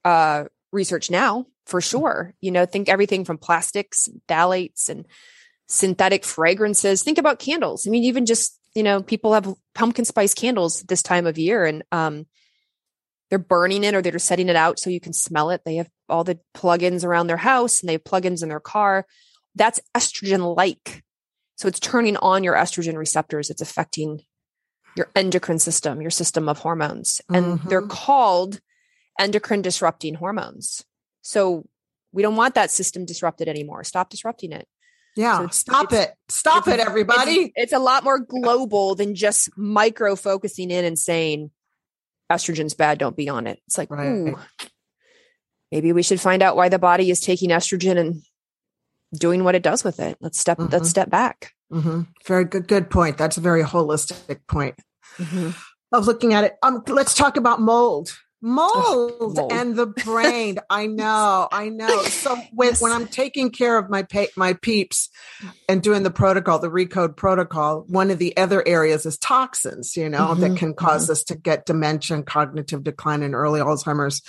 [0.05, 2.35] uh, research now for sure.
[2.41, 5.07] You know, think everything from plastics, phthalates, and
[5.69, 7.03] synthetic fragrances.
[7.03, 7.87] Think about candles.
[7.87, 11.65] I mean, even just you know, people have pumpkin spice candles this time of year
[11.65, 12.27] and um,
[13.31, 15.63] they're burning it or they're just setting it out so you can smell it.
[15.65, 19.07] They have all the plugins around their house and they have plugins in their car.
[19.55, 21.03] That's estrogen like.
[21.57, 23.51] So it's turning on your estrogen receptors.
[23.51, 24.23] It's affecting
[24.97, 27.21] your endocrine system, your system of hormones.
[27.29, 27.69] And mm-hmm.
[27.69, 28.61] they're called
[29.19, 30.85] endocrine disrupting hormones.
[31.23, 31.65] So
[32.13, 33.85] we don't want that system disrupted anymore.
[33.85, 34.67] Stop disrupting it.
[35.17, 36.13] Yeah, so stop it.
[36.29, 37.33] Stop it, everybody.
[37.33, 41.51] It's, it's, a lot more global than just micro focusing in and saying
[42.31, 43.61] estrogen's bad, don't be on it.
[43.67, 44.07] It's like, right.
[44.07, 44.39] ooh,
[45.71, 48.23] maybe we should find out why the body is taking estrogen and
[49.15, 50.17] doing what it does with it.
[50.21, 50.73] Let's step mm-hmm.
[50.73, 51.53] let's step back.
[51.73, 52.03] Mm-hmm.
[52.27, 53.19] Very good good point.
[53.19, 54.77] That's a very holistic point.
[55.19, 55.51] Mm-hmm.
[55.93, 56.55] I was looking at it.
[56.63, 59.53] Um, let's talk about mold mold, mold.
[59.53, 60.59] and the brain.
[60.71, 62.03] I know, I know.
[62.03, 62.83] So when, yes.
[62.83, 64.07] when I'm taking care of my
[64.37, 65.09] my peeps
[65.69, 70.09] and doing the protocol, the recode protocol, one of the other areas is toxins, you
[70.09, 70.41] know, mm-hmm.
[70.41, 71.13] that can because mm-hmm.
[71.13, 74.23] us to get dementia, cognitive decline, and early Alzheimer's.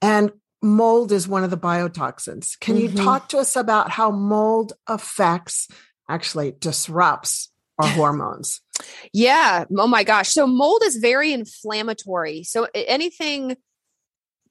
[0.00, 0.32] And
[0.62, 2.58] mold is one of the biotoxins.
[2.60, 2.96] Can mm-hmm.
[2.96, 5.68] you talk to us about how mold affects,
[6.08, 7.49] actually disrupts
[7.80, 8.60] our hormones?
[9.12, 9.64] Yeah.
[9.76, 10.30] Oh my gosh.
[10.30, 12.44] So mold is very inflammatory.
[12.44, 13.56] So anything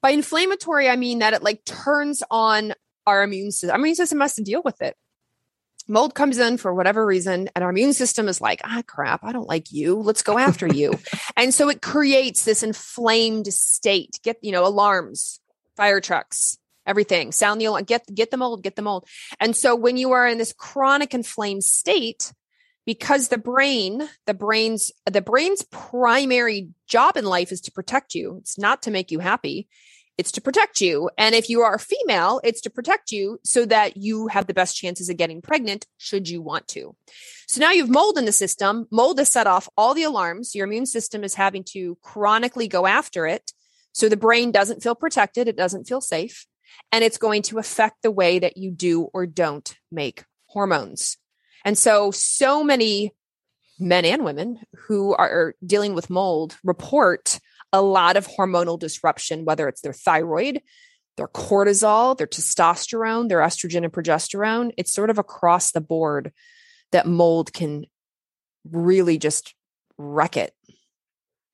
[0.02, 2.74] by inflammatory, I mean that it like turns on
[3.06, 3.70] our immune system.
[3.70, 4.96] Our immune system has to deal with it.
[5.88, 9.32] Mold comes in for whatever reason, and our immune system is like, ah, crap, I
[9.32, 9.96] don't like you.
[9.96, 10.92] Let's go after you.
[11.36, 14.20] and so it creates this inflamed state.
[14.22, 15.40] Get, you know, alarms,
[15.76, 17.32] fire trucks, everything.
[17.32, 19.06] Sound the alarm, get get the mold, get the mold.
[19.40, 22.32] And so when you are in this chronic inflamed state,
[22.90, 28.38] because the brain the brain's the brain's primary job in life is to protect you.
[28.40, 29.68] It's not to make you happy.
[30.18, 31.08] It's to protect you.
[31.16, 34.76] And if you are female it's to protect you so that you have the best
[34.76, 36.96] chances of getting pregnant should you want to.
[37.46, 38.88] So now you've mold in the system.
[38.90, 40.56] Mold has set off all the alarms.
[40.56, 43.52] Your immune system is having to chronically go after it.
[43.92, 45.46] So the brain doesn't feel protected.
[45.46, 46.44] It doesn't feel safe.
[46.90, 51.19] And it's going to affect the way that you do or don't make hormones
[51.64, 53.12] and so, so many
[53.78, 57.40] men and women who are dealing with mold report
[57.72, 60.60] a lot of hormonal disruption, whether it's their thyroid,
[61.16, 64.72] their cortisol, their testosterone, their estrogen and progesterone.
[64.76, 66.32] It's sort of across the board
[66.92, 67.84] that mold can
[68.70, 69.54] really just
[69.96, 70.52] wreck it.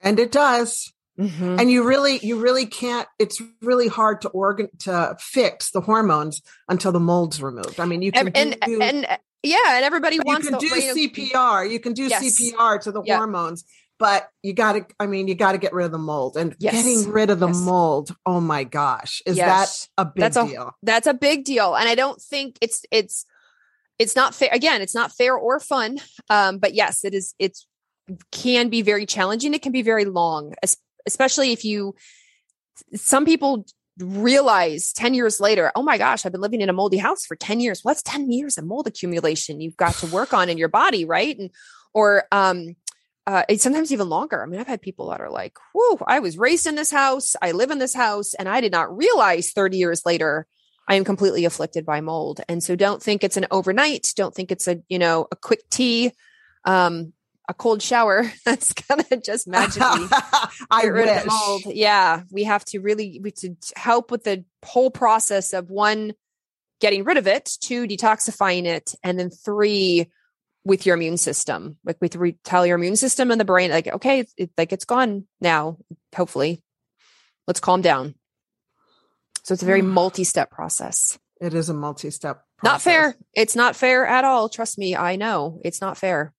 [0.00, 0.92] And it does.
[1.18, 1.60] Mm-hmm.
[1.60, 6.42] And you really, you really can't, it's really hard to organ to fix the hormones
[6.68, 7.80] until the mold's removed.
[7.80, 10.70] I mean, you can and, do, and, and yeah, and everybody wants you can do
[10.70, 11.70] CPR.
[11.70, 12.22] You can do yes.
[12.22, 13.18] CPR to the yep.
[13.18, 13.64] hormones,
[13.98, 14.86] but you got to.
[14.98, 16.36] I mean, you got to get rid of the mold.
[16.36, 16.74] And yes.
[16.74, 17.60] getting rid of the yes.
[17.60, 20.62] mold, oh my gosh, is that a big that's deal?
[20.62, 23.26] A, that's a big deal, and I don't think it's it's
[23.98, 24.50] it's not fair.
[24.52, 25.98] Again, it's not fair or fun.
[26.28, 27.34] Um, but yes, it is.
[27.38, 27.66] It's
[28.30, 29.54] can be very challenging.
[29.54, 30.54] It can be very long,
[31.06, 31.94] especially if you.
[32.94, 33.64] Some people
[33.98, 37.36] realize 10 years later, oh my gosh, I've been living in a moldy house for
[37.36, 37.80] 10 years.
[37.82, 41.38] What's 10 years of mold accumulation you've got to work on in your body, right?
[41.38, 41.50] And
[41.94, 42.76] or um
[43.26, 44.40] uh, it's sometimes even longer.
[44.40, 47.34] I mean, I've had people that are like, whoa, I was raised in this house,
[47.42, 50.46] I live in this house, and I did not realize 30 years later
[50.88, 52.40] I am completely afflicted by mold.
[52.48, 55.68] And so don't think it's an overnight, don't think it's a, you know, a quick
[55.70, 56.12] tea.
[56.64, 57.12] Um,
[57.48, 60.06] a cold shower that's gonna just magically
[60.70, 61.16] I get rid wish.
[61.18, 61.62] of the mold.
[61.66, 66.14] Yeah, we have to really we to help with the whole process of one
[66.80, 70.10] getting rid of it, two detoxifying it, and then three
[70.64, 73.86] with your immune system, like with re- tell your immune system and the brain, like,
[73.86, 75.78] okay, it, like it's gone now,
[76.14, 76.62] hopefully.
[77.46, 78.16] Let's calm down.
[79.44, 81.18] So it's a very multi step process.
[81.40, 83.14] It is a multi step Not fair.
[83.32, 84.48] It's not fair at all.
[84.48, 86.32] Trust me, I know it's not fair.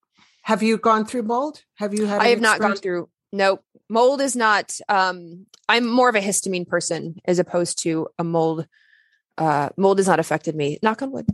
[0.48, 1.62] Have you gone through mold?
[1.76, 2.22] Have you had?
[2.22, 3.10] I have not gone through.
[3.34, 3.66] Nope.
[3.90, 4.80] Mold is not.
[4.88, 8.66] Um, I'm more of a histamine person as opposed to a mold.
[9.38, 10.80] Uh, mold has not affected me.
[10.82, 11.28] Knock on wood.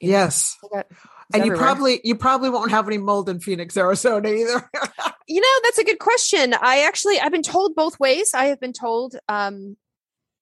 [0.00, 0.56] Yes.
[0.72, 0.84] and
[1.32, 1.54] everywhere.
[1.54, 4.68] you probably you probably won't have any mold in Phoenix, Arizona either.
[5.28, 6.52] you know, that's a good question.
[6.60, 8.34] I actually I've been told both ways.
[8.34, 9.76] I have been told um,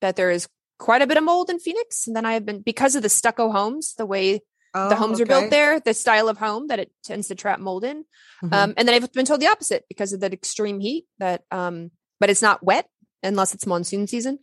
[0.01, 0.49] that there is
[0.79, 3.11] quite a bit of mold in Phoenix, and then I have been because of the
[3.11, 4.41] stucco homes, the way
[4.77, 5.23] oh, the homes okay.
[5.23, 8.05] are built there, the style of home that it tends to trap mold in.
[8.43, 8.55] Mm-hmm.
[8.55, 11.07] Um, and then I've been told the opposite because of that extreme heat.
[11.19, 12.89] That um, but it's not wet
[13.23, 14.39] unless it's monsoon season.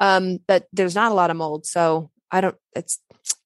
[0.00, 2.56] Um, that there's not a lot of mold, so I don't.
[2.76, 3.00] It's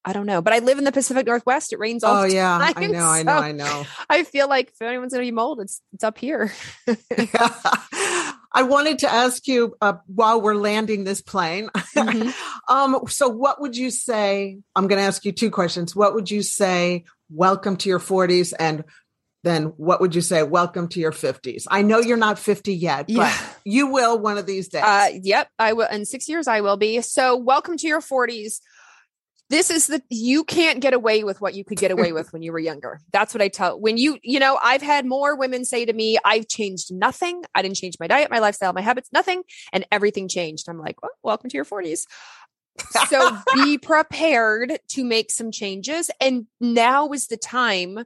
[0.05, 1.73] I don't know, but I live in the Pacific Northwest.
[1.73, 2.23] It rains all.
[2.23, 3.85] Oh yeah, time, I know, I know, I know.
[4.11, 6.53] I feel like if anyone's going to be mold, it's it's up here.
[6.87, 7.49] yeah.
[8.55, 11.71] I wanted to ask you uh, while we're landing this plane.
[11.97, 12.31] Mm-hmm.
[12.73, 14.59] um, so, what would you say?
[14.77, 15.97] I'm going to ask you two questions.
[15.97, 17.05] What would you say?
[17.31, 18.85] Welcome to your 40s, and
[19.43, 20.43] then what would you say?
[20.43, 21.65] Welcome to your 50s.
[21.71, 23.49] I know you're not 50 yet, but yeah.
[23.65, 24.83] you will one of these days.
[24.83, 25.89] Uh, yep, I will.
[25.89, 27.01] In six years, I will be.
[27.01, 28.61] So, welcome to your 40s
[29.51, 32.43] this is the you can't get away with what you could get away with when
[32.43, 33.01] you were younger.
[33.13, 36.19] That's what i tell when you you know i've had more women say to me
[36.25, 37.43] i've changed nothing.
[37.55, 40.69] I didn't change my diet my lifestyle my habits nothing and everything changed.
[40.69, 42.07] I'm like well, welcome to your 40s
[43.09, 47.99] so be prepared to make some changes and now is the time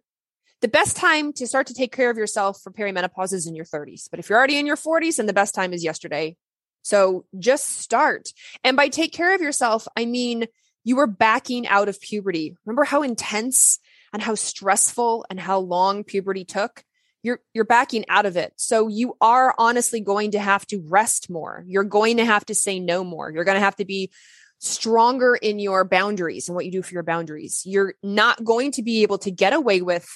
[0.62, 3.64] the best time to start to take care of yourself for perimenopause is in your
[3.64, 6.36] 30s but if you're already in your 40s and the best time is yesterday.
[6.82, 8.28] So just start.
[8.62, 10.46] And by take care of yourself i mean
[10.86, 12.56] you were backing out of puberty.
[12.64, 13.80] Remember how intense
[14.12, 16.84] and how stressful and how long puberty took?
[17.24, 18.52] You're you're backing out of it.
[18.54, 21.64] So you are honestly going to have to rest more.
[21.66, 23.32] You're going to have to say no more.
[23.32, 24.12] You're going to have to be
[24.60, 27.62] stronger in your boundaries and what you do for your boundaries.
[27.64, 30.06] You're not going to be able to get away with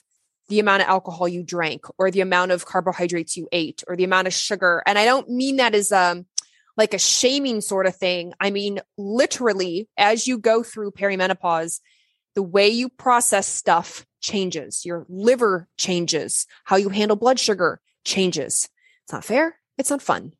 [0.48, 4.04] the amount of alcohol you drank or the amount of carbohydrates you ate or the
[4.04, 4.84] amount of sugar.
[4.86, 6.26] And I don't mean that as um
[6.76, 8.32] like a shaming sort of thing.
[8.40, 11.80] I mean, literally, as you go through perimenopause,
[12.34, 14.84] the way you process stuff changes.
[14.84, 16.46] Your liver changes.
[16.64, 18.68] How you handle blood sugar changes.
[19.04, 19.56] It's not fair.
[19.78, 20.32] It's not fun.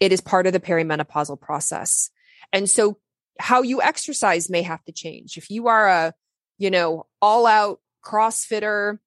[0.00, 2.10] It is part of the perimenopausal process.
[2.52, 2.98] And so
[3.38, 5.36] how you exercise may have to change.
[5.36, 6.14] If you are a,
[6.58, 8.98] you know, all out CrossFitter,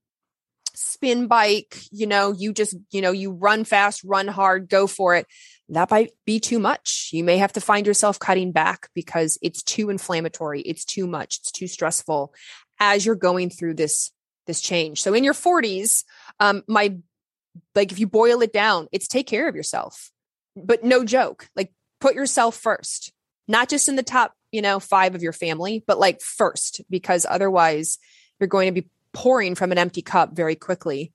[0.74, 5.16] spin bike, you know, you just, you know, you run fast, run hard, go for
[5.16, 5.28] it
[5.76, 7.10] that might be too much.
[7.14, 10.62] You may have to find yourself cutting back because it's too inflammatory.
[10.62, 11.40] It's too much.
[11.40, 12.34] It's too stressful
[12.80, 14.12] as you're going through this,
[14.48, 15.02] this change.
[15.02, 16.04] So in your 40s,
[16.40, 16.98] um, my,
[17.74, 20.12] like if you boil it down, it's take care of yourself,
[20.56, 23.14] but no joke, like put yourself first,
[23.48, 27.26] not just in the top, you know, five of your family, but like first, because
[27.30, 27.98] otherwise
[28.40, 31.14] you're going to be pouring from an empty cup very quickly,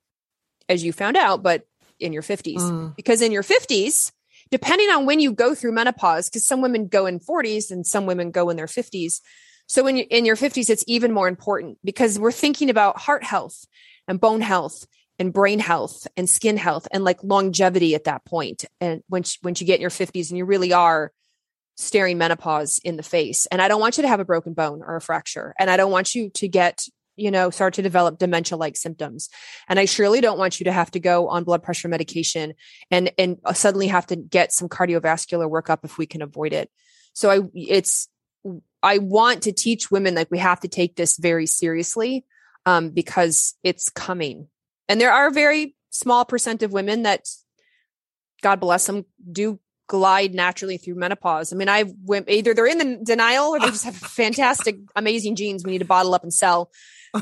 [0.69, 1.67] as you found out, but
[2.01, 2.57] in your 50s.
[2.57, 2.97] Mm.
[2.97, 4.13] Because in your 50s,
[4.51, 8.07] depending on when you go through menopause, because some women go in 40s and some
[8.07, 9.21] women go in their 50s.
[9.69, 13.67] So you're in your 50s, it's even more important because we're thinking about heart health
[14.07, 14.87] and bone health
[15.19, 18.65] and brain health and skin health and like longevity at that point.
[18.81, 21.11] And once once you get in your 50s and you really are
[21.77, 23.47] staring menopause in the face.
[23.47, 25.55] And I don't want you to have a broken bone or a fracture.
[25.59, 26.87] And I don't want you to get
[27.17, 29.29] you know, start to develop dementia like symptoms.
[29.69, 32.55] And I surely don't want you to have to go on blood pressure medication
[32.91, 36.71] and, and suddenly have to get some cardiovascular workup if we can avoid it.
[37.15, 38.09] So I, it's,
[38.83, 42.25] I want to teach women like we have to take this very seriously
[42.67, 44.49] um, because it's coming.
[44.89, 47.27] And there are a very small percent of women that,
[48.43, 49.59] God bless them, do
[49.89, 51.53] glide naturally through menopause.
[51.53, 51.93] I mean, I've
[52.29, 55.85] either they're in the denial or they just have fantastic, amazing genes we need to
[55.85, 56.71] bottle up and sell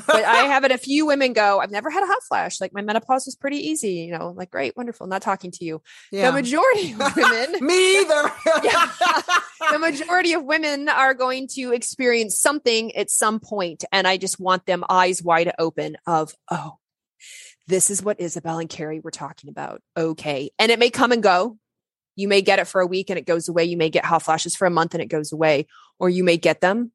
[0.06, 2.60] but I have had a few women go, I've never had a hot flash.
[2.60, 5.06] Like my menopause was pretty easy, you know, like great, wonderful.
[5.06, 5.82] Not talking to you.
[6.10, 6.30] Yeah.
[6.30, 8.32] The majority of women, me either.
[8.62, 8.90] yeah,
[9.70, 14.40] the majority of women are going to experience something at some point, and I just
[14.40, 15.96] want them eyes wide open.
[16.06, 16.78] Of oh,
[17.66, 19.82] this is what Isabel and Carrie were talking about.
[19.96, 21.58] Okay, and it may come and go.
[22.16, 23.64] You may get it for a week and it goes away.
[23.64, 25.66] You may get hot flashes for a month and it goes away,
[25.98, 26.92] or you may get them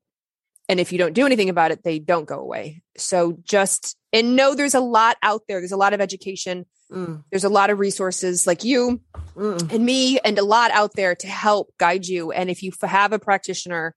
[0.70, 2.84] and if you don't do anything about it, they don't go away.
[2.96, 5.60] So just, and know there's a lot out there.
[5.60, 6.66] There's a lot of education.
[6.92, 7.24] Mm.
[7.32, 9.02] There's a lot of resources like you
[9.36, 9.74] mm.
[9.74, 12.32] and me and a lot out there to help guide you.
[12.32, 13.96] And if you have a practitioner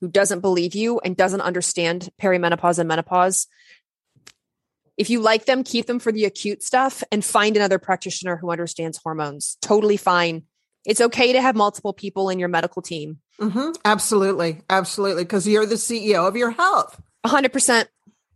[0.00, 3.48] who doesn't believe you and doesn't understand perimenopause and menopause,
[4.96, 8.50] If you like them, keep them for the acute stuff and find another practitioner who
[8.50, 9.56] understands hormones.
[9.62, 10.44] Totally fine.
[10.84, 13.18] It's okay to have multiple people in your medical team.
[13.40, 13.70] Mm-hmm.
[13.84, 14.62] Absolutely.
[14.68, 15.24] Absolutely.
[15.24, 17.00] Because you're the CEO of your health.
[17.24, 17.86] 100%.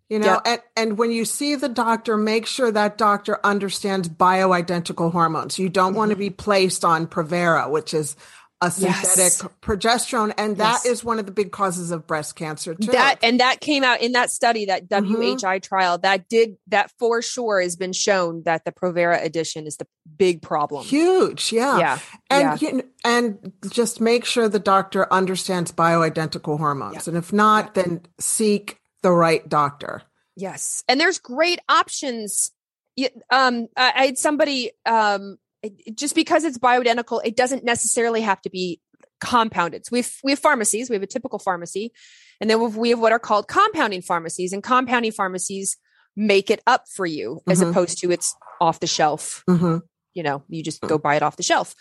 [0.09, 0.47] You know, yep.
[0.47, 5.59] and, and when you see the doctor, make sure that doctor understands bioidentical hormones.
[5.59, 5.99] You don't mm-hmm.
[5.99, 8.15] want to be placed on Provera, which is
[8.63, 9.43] a synthetic yes.
[9.61, 10.87] progesterone and that yes.
[10.87, 12.91] is one of the big causes of breast cancer too.
[12.91, 15.59] that and that came out in that study that whi mm-hmm.
[15.59, 19.87] trial that did that for sure has been shown that the provera addition is the
[20.17, 21.99] big problem huge yeah yeah
[22.31, 22.69] and yeah.
[22.69, 27.11] You know, and just make sure the doctor understands bioidentical hormones yeah.
[27.11, 27.83] and if not yeah.
[27.83, 30.03] then seek the right doctor
[30.35, 32.53] yes and there's great options
[33.31, 35.37] um i had somebody um
[35.95, 38.81] just because it's bioidentical, it doesn't necessarily have to be
[39.21, 39.87] compounded.
[39.87, 41.93] So we have, we have pharmacies, we have a typical pharmacy,
[42.41, 45.77] and then we have what are called compounding pharmacies, and compounding pharmacies
[46.17, 47.71] make it up for you as mm-hmm.
[47.71, 49.43] opposed to it's off the shelf.
[49.49, 49.79] Mm-hmm.
[50.15, 51.75] You know, you just go buy it off the shelf.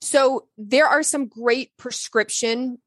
[0.00, 2.78] So there are some great prescription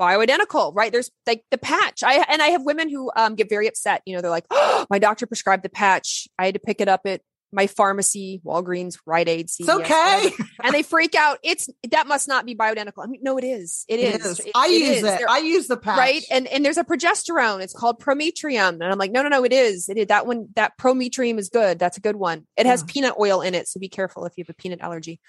[0.00, 0.90] bioidentical, right?
[0.90, 2.02] There's like the patch.
[2.02, 4.02] I and I have women who um, get very upset.
[4.04, 6.28] You know, they're like, oh, "My doctor prescribed the patch.
[6.38, 7.20] I had to pick it up at
[7.52, 10.32] my pharmacy, Walgreens, Rite Aid, CVS, it's okay,
[10.64, 11.38] and they freak out.
[11.44, 13.04] It's that must not be bioidentical.
[13.04, 13.84] I mean, no, it is.
[13.88, 14.40] It, it is.
[14.40, 14.50] is.
[14.54, 15.04] I it use is.
[15.04, 15.22] it.
[15.28, 16.24] I use the patch, right?
[16.30, 17.60] And and there's a progesterone.
[17.60, 19.88] It's called Prometrium, and I'm like, no, no, no, it is.
[19.88, 20.48] It is that one.
[20.56, 21.78] That Prometrium is good.
[21.78, 22.46] That's a good one.
[22.56, 22.92] It has yeah.
[22.92, 25.20] peanut oil in it, so be careful if you have a peanut allergy.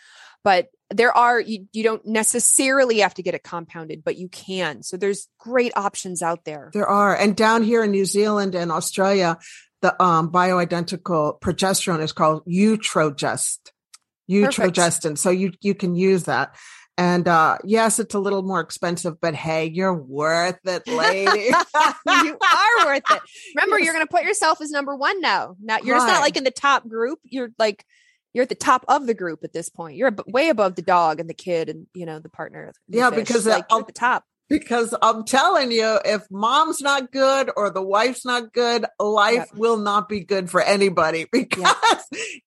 [0.44, 4.84] But there are you you don't necessarily have to get it compounded, but you can.
[4.84, 6.70] So there's great options out there.
[6.74, 9.38] There are, and down here in New Zealand and Australia,
[9.84, 13.60] the um, bioidentical progesterone is called Utrogest.
[14.32, 15.18] Utrogestan.
[15.18, 16.56] So you you can use that.
[16.98, 21.42] And uh yes, it's a little more expensive, but hey, you're worth it, lady.
[22.08, 23.22] you are worth it.
[23.56, 23.86] Remember, yes.
[23.86, 25.58] you're gonna put yourself as number one now.
[25.62, 26.06] Now you're right.
[26.06, 27.20] just not like in the top group.
[27.24, 27.86] You're like
[28.34, 29.98] you're at the top of the group at this point.
[29.98, 32.72] You're way above the dog and the kid and you know the partner.
[32.88, 33.28] The yeah, fish.
[33.28, 37.82] because like, at the top because I'm telling you, if mom's not good or the
[37.82, 42.06] wife's not good, life will not be good for anybody because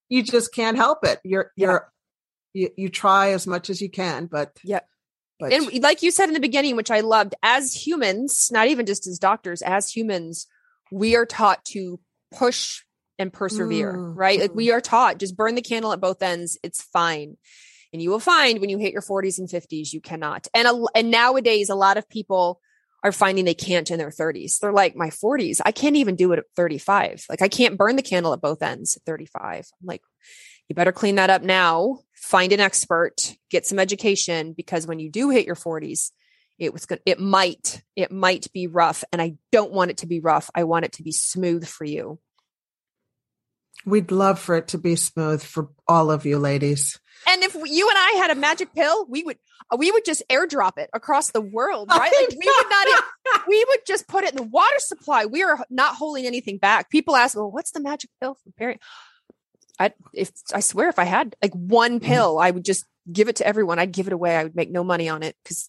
[0.09, 1.20] you just can't help it.
[1.24, 1.90] You're you're
[2.53, 4.80] you, you try as much as you can, but yeah.
[5.38, 8.86] But and like you said in the beginning, which I loved, as humans, not even
[8.86, 10.47] just as doctors, as humans,
[10.90, 12.01] we are taught to
[12.32, 12.82] push
[13.18, 14.12] and persevere, mm.
[14.16, 14.40] right?
[14.40, 16.59] Like we are taught just burn the candle at both ends.
[16.62, 17.36] It's fine.
[17.97, 20.49] And you will find when you hit your 40s and 50s, you cannot.
[20.53, 22.61] And, a, and nowadays, a lot of people
[23.03, 24.59] are finding they can't in their 30s.
[24.59, 27.24] They're like, my 40s, I can't even do it at 35.
[27.30, 29.64] Like, I can't burn the candle at both ends at 35.
[29.80, 30.03] I'm like,
[30.68, 32.01] you better clean that up now.
[32.12, 36.11] Find an expert, get some education, because when you do hit your 40s,
[36.59, 37.01] it was good.
[37.07, 39.05] It might, it might be rough.
[39.11, 40.51] And I don't want it to be rough.
[40.55, 42.18] I want it to be smooth for you.
[43.86, 47.01] We'd love for it to be smooth for all of you ladies.
[47.28, 49.38] And if you and I had a magic pill, we would
[49.70, 52.00] uh, we would just airdrop it across the world, right?
[52.00, 53.04] Like we would not
[53.48, 55.26] we would just put it in the water supply.
[55.26, 56.90] We are not holding anything back.
[56.90, 58.78] People ask, "Well, what's the magic pill for period?"
[59.78, 62.06] I if I swear if I had like one mm-hmm.
[62.06, 63.78] pill, I would just give it to everyone.
[63.78, 64.36] I'd give it away.
[64.36, 65.68] I would make no money on it cuz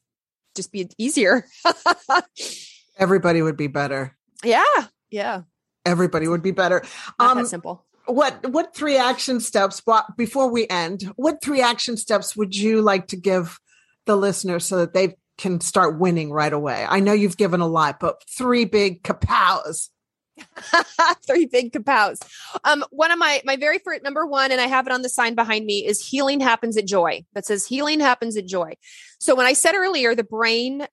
[0.56, 1.46] just be easier.
[2.98, 4.16] Everybody would be better.
[4.44, 4.64] Yeah.
[5.10, 5.42] Yeah.
[5.86, 6.84] Everybody would be better.
[7.20, 9.82] Not um, that simple what what three action steps
[10.16, 13.60] before we end what three action steps would you like to give
[14.06, 16.86] the listeners so that they can start winning right away?
[16.88, 19.90] I know you've given a lot but three big kapows.
[21.26, 22.20] Three big kapows.
[22.64, 25.10] Um one of my my very first number one and i have it on the
[25.10, 27.26] sign behind me is healing happens at joy.
[27.34, 28.76] That says healing happens at joy.
[29.20, 30.88] So when i said earlier the brain's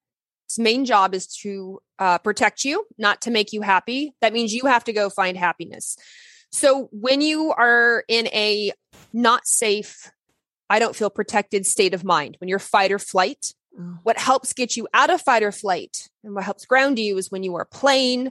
[0.57, 4.15] main job is to uh, protect you not to make you happy.
[4.23, 5.99] That means you have to go find happiness
[6.55, 8.71] so when you are in a
[9.13, 10.13] not safe,
[10.71, 13.99] I don't feel protected state of mind, when you're fight or flight, mm.
[14.05, 17.29] what helps get you out of fight or flight and what helps ground you is
[17.29, 18.31] when you are playing,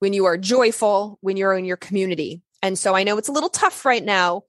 [0.00, 2.42] when you are joyful, when you're in your community.
[2.62, 4.42] And so I know it's a little tough right now,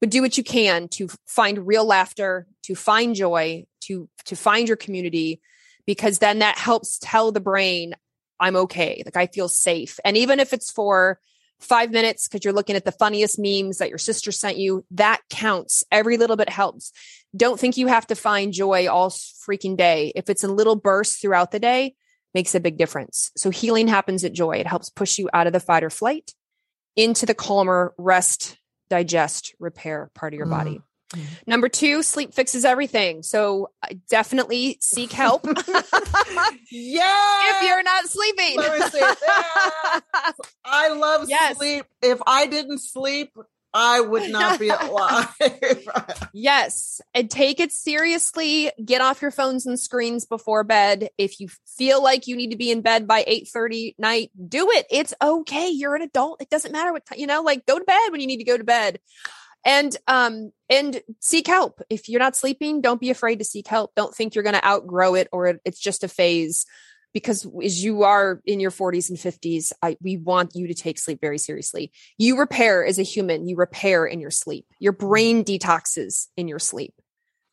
[0.00, 4.68] but do what you can to find real laughter, to find joy, to to find
[4.68, 5.42] your community
[5.84, 7.94] because then that helps tell the brain
[8.40, 9.02] I'm okay.
[9.04, 10.00] Like I feel safe.
[10.02, 11.20] And even if it's for
[11.60, 14.84] five minutes because you're looking at the funniest memes that your sister sent you.
[14.92, 15.84] That counts.
[15.90, 16.92] Every little bit helps.
[17.36, 20.12] Don't think you have to find joy all freaking day.
[20.14, 21.94] If it's in little bursts throughout the day,
[22.34, 23.30] makes a big difference.
[23.36, 24.52] So healing happens at joy.
[24.52, 26.32] It helps push you out of the fight or flight
[26.96, 28.56] into the calmer rest,
[28.88, 30.50] digest, repair part of your mm.
[30.50, 30.80] body.
[31.14, 31.50] Mm-hmm.
[31.50, 33.22] Number two, sleep fixes everything.
[33.22, 33.70] So
[34.08, 35.46] definitely seek help.
[36.70, 37.36] yeah.
[37.50, 38.56] If you're not sleeping.
[40.64, 41.56] I love yes.
[41.56, 41.84] sleep.
[42.00, 43.32] If I didn't sleep,
[43.72, 45.32] I would not be alive.
[46.32, 47.00] yes.
[47.14, 48.70] And take it seriously.
[48.84, 51.08] Get off your phones and screens before bed.
[51.18, 54.70] If you feel like you need to be in bed by 8 30 night, do
[54.70, 54.86] it.
[54.90, 55.70] It's okay.
[55.70, 56.40] You're an adult.
[56.40, 58.44] It doesn't matter what time, you know, like go to bed when you need to
[58.44, 58.98] go to bed.
[59.64, 61.82] And um and seek help.
[61.90, 63.94] If you're not sleeping, don't be afraid to seek help.
[63.94, 66.64] Don't think you're going to outgrow it or it's just a phase
[67.12, 70.98] because as you are in your 40s and 50s I, we want you to take
[70.98, 75.44] sleep very seriously you repair as a human you repair in your sleep your brain
[75.44, 76.94] detoxes in your sleep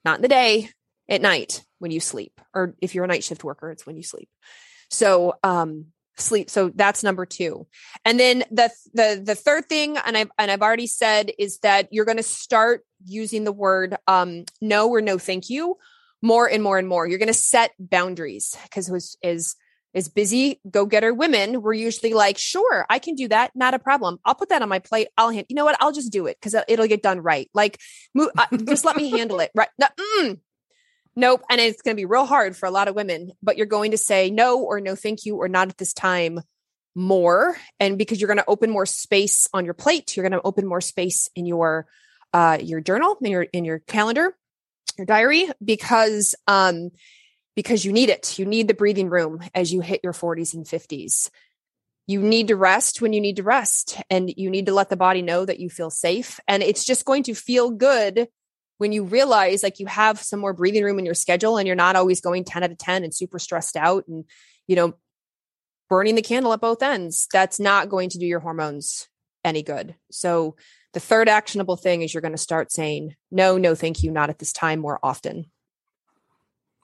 [0.06, 0.70] not in the day
[1.10, 4.04] at night when you sleep or if you're a night shift worker it's when you
[4.04, 4.30] sleep
[4.90, 5.88] so um
[6.20, 7.66] sleep so that's number 2
[8.06, 11.90] and then the the the third thing and I've and I've already said is that
[11.92, 15.78] you're going to start using the word um no or no thank you
[16.22, 17.08] more and more and more.
[17.08, 19.56] You're going to set boundaries because as as
[19.96, 23.80] as busy go getter women, we're usually like, sure, I can do that, not a
[23.80, 24.20] problem.
[24.26, 25.08] I'll put that on my plate.
[25.18, 25.48] I'll hand.
[25.50, 25.78] You know what?
[25.80, 27.50] I'll just do it because it'll get done right.
[27.54, 27.80] Like,
[28.14, 29.52] move, uh, just let me handle it.
[29.56, 29.70] Right?
[29.80, 30.40] No, mm,
[31.18, 31.42] nope.
[31.50, 33.32] And it's going to be real hard for a lot of women.
[33.44, 36.40] But you're going to say no or no, thank you, or not at this time
[36.96, 40.42] more and because you're going to open more space on your plate you're going to
[40.44, 41.86] open more space in your
[42.34, 44.36] uh your journal in your in your calendar
[44.98, 46.90] your diary because um
[47.58, 48.38] because you need it.
[48.38, 51.32] You need the breathing room as you hit your 40s and 50s.
[52.06, 54.96] You need to rest when you need to rest and you need to let the
[54.96, 58.28] body know that you feel safe and it's just going to feel good
[58.78, 61.76] when you realize like you have some more breathing room in your schedule and you're
[61.76, 64.26] not always going 10 out of 10 and super stressed out and
[64.68, 64.94] you know
[65.90, 69.08] burning the candle at both ends that's not going to do your hormones
[69.44, 70.56] any good so
[70.98, 74.32] the third actionable thing is you're going to start saying, no, no, thank you, not
[74.32, 75.46] at this time more often.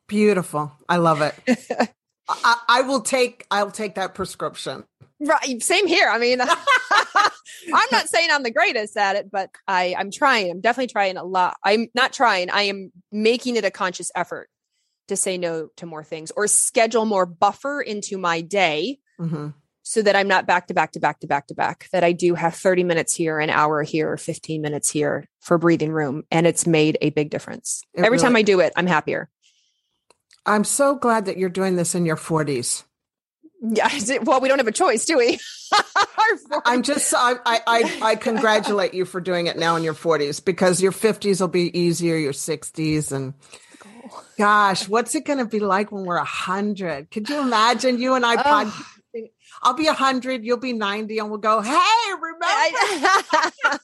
[0.07, 0.71] Beautiful.
[0.87, 1.33] I love it.
[2.29, 4.83] I, I, will take I'll take that prescription.
[5.23, 5.61] Right.
[5.61, 6.09] Same here.
[6.09, 6.41] I mean,
[7.73, 10.51] I'm not saying I'm the greatest at it, but I, I'm trying.
[10.51, 11.55] I'm definitely trying a lot.
[11.63, 12.49] I'm not trying.
[12.49, 14.49] I am making it a conscious effort
[15.07, 19.49] to say no to more things or schedule more buffer into my day mm-hmm
[19.83, 22.13] so that I'm not back to back to back to back to back, that I
[22.13, 26.23] do have 30 minutes here, an hour here, 15 minutes here for breathing room.
[26.31, 27.83] And it's made a big difference.
[27.93, 29.29] It Every really, time I do it, I'm happier.
[30.45, 32.83] I'm so glad that you're doing this in your 40s.
[33.65, 33.89] Yeah.
[34.23, 35.39] Well, we don't have a choice, do we?
[36.65, 40.81] I'm just, I, I, I, congratulate you for doing it now in your 40s because
[40.81, 43.13] your 50s will be easier, your 60s.
[43.13, 43.33] And
[44.37, 47.09] gosh, what's it going to be like when we're 100?
[47.09, 48.89] Could you imagine you and I oh.
[49.61, 51.79] I'll be 100, you'll be 90, and we'll go, hey,
[52.21, 53.79] remember?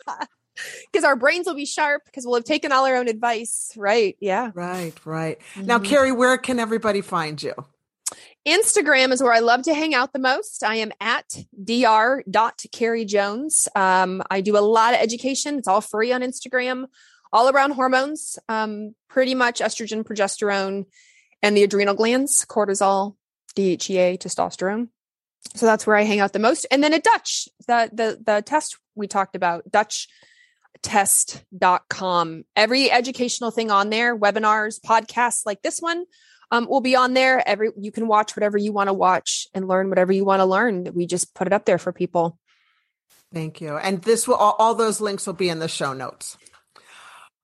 [0.92, 3.72] Because our brains will be sharp because we'll have taken all our own advice.
[3.78, 4.18] Right.
[4.20, 4.52] Yeah.
[4.54, 4.94] Right.
[5.06, 5.40] Right.
[5.54, 5.68] Mm-hmm.
[5.68, 7.54] Now, Carrie, where can everybody find you?
[8.48, 10.64] Instagram is where I love to hang out the most.
[10.64, 11.26] I am at
[11.64, 13.68] dr.carriejones.
[13.76, 15.58] Um, I do a lot of education.
[15.58, 16.86] It's all free on Instagram,
[17.34, 20.86] all around hormones, um, pretty much estrogen, progesterone,
[21.42, 23.16] and the adrenal glands, cortisol,
[23.56, 24.88] DHEA, testosterone
[25.56, 26.68] so that's where I hang out the most.
[26.70, 32.44] And then at Dutch, the the the test we talked about, dutchtest.com.
[32.56, 36.06] Every educational thing on there, webinars, podcasts like this one,
[36.52, 37.47] um, will be on there.
[37.47, 40.45] Every you can watch whatever you want to watch and learn whatever you want to
[40.45, 40.89] learn.
[40.93, 42.38] We just put it up there for people.
[43.34, 43.78] Thank you.
[43.78, 46.38] And this will all, all those links will be in the show notes.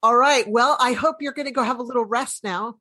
[0.01, 0.47] All right.
[0.47, 2.75] Well, I hope you're going to go have a little rest now.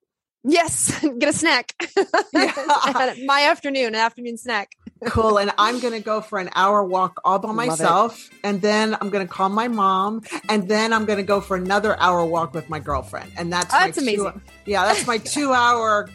[0.44, 1.74] Yes, get a snack.
[2.32, 3.14] Yeah.
[3.24, 4.76] My afternoon, an afternoon snack
[5.06, 5.38] cool.
[5.38, 8.30] And I'm going to go for an hour walk all by myself.
[8.42, 10.22] And then I'm going to call my mom.
[10.48, 13.32] And then I'm going to go for another hour walk with my girlfriend.
[13.36, 14.32] And that's, oh, that's amazing.
[14.32, 16.08] Two, yeah, that's my two hour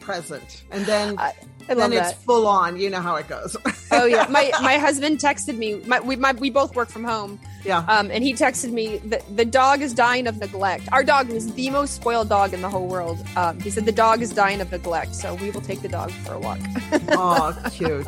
[0.00, 0.64] present.
[0.70, 1.18] And then.
[1.18, 1.32] I,
[1.68, 2.18] I then it's that.
[2.22, 2.78] full on.
[2.78, 3.56] You know how it goes.
[3.90, 5.76] oh yeah, my my husband texted me.
[5.86, 7.38] My, we my, we both work from home.
[7.64, 7.78] Yeah.
[7.88, 10.88] Um, and he texted me that the dog is dying of neglect.
[10.92, 13.18] Our dog was the most spoiled dog in the whole world.
[13.36, 16.12] Um, he said the dog is dying of neglect, so we will take the dog
[16.12, 16.60] for a walk.
[17.10, 18.06] oh, cute.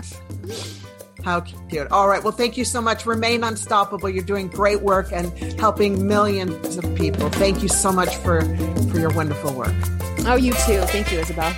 [1.24, 1.90] How cute.
[1.90, 2.22] All right.
[2.22, 3.04] Well, thank you so much.
[3.04, 4.08] Remain unstoppable.
[4.08, 7.28] You're doing great work and helping millions of people.
[7.30, 8.42] Thank you so much for,
[8.90, 9.74] for your wonderful work.
[10.20, 10.80] Oh, you too.
[10.82, 11.52] Thank you, Isabel.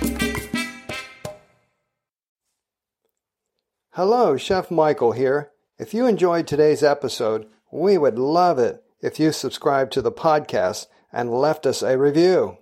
[3.95, 5.51] Hello, Chef Michael here.
[5.77, 10.87] If you enjoyed today's episode, we would love it if you subscribed to the podcast
[11.11, 12.59] and left us a review.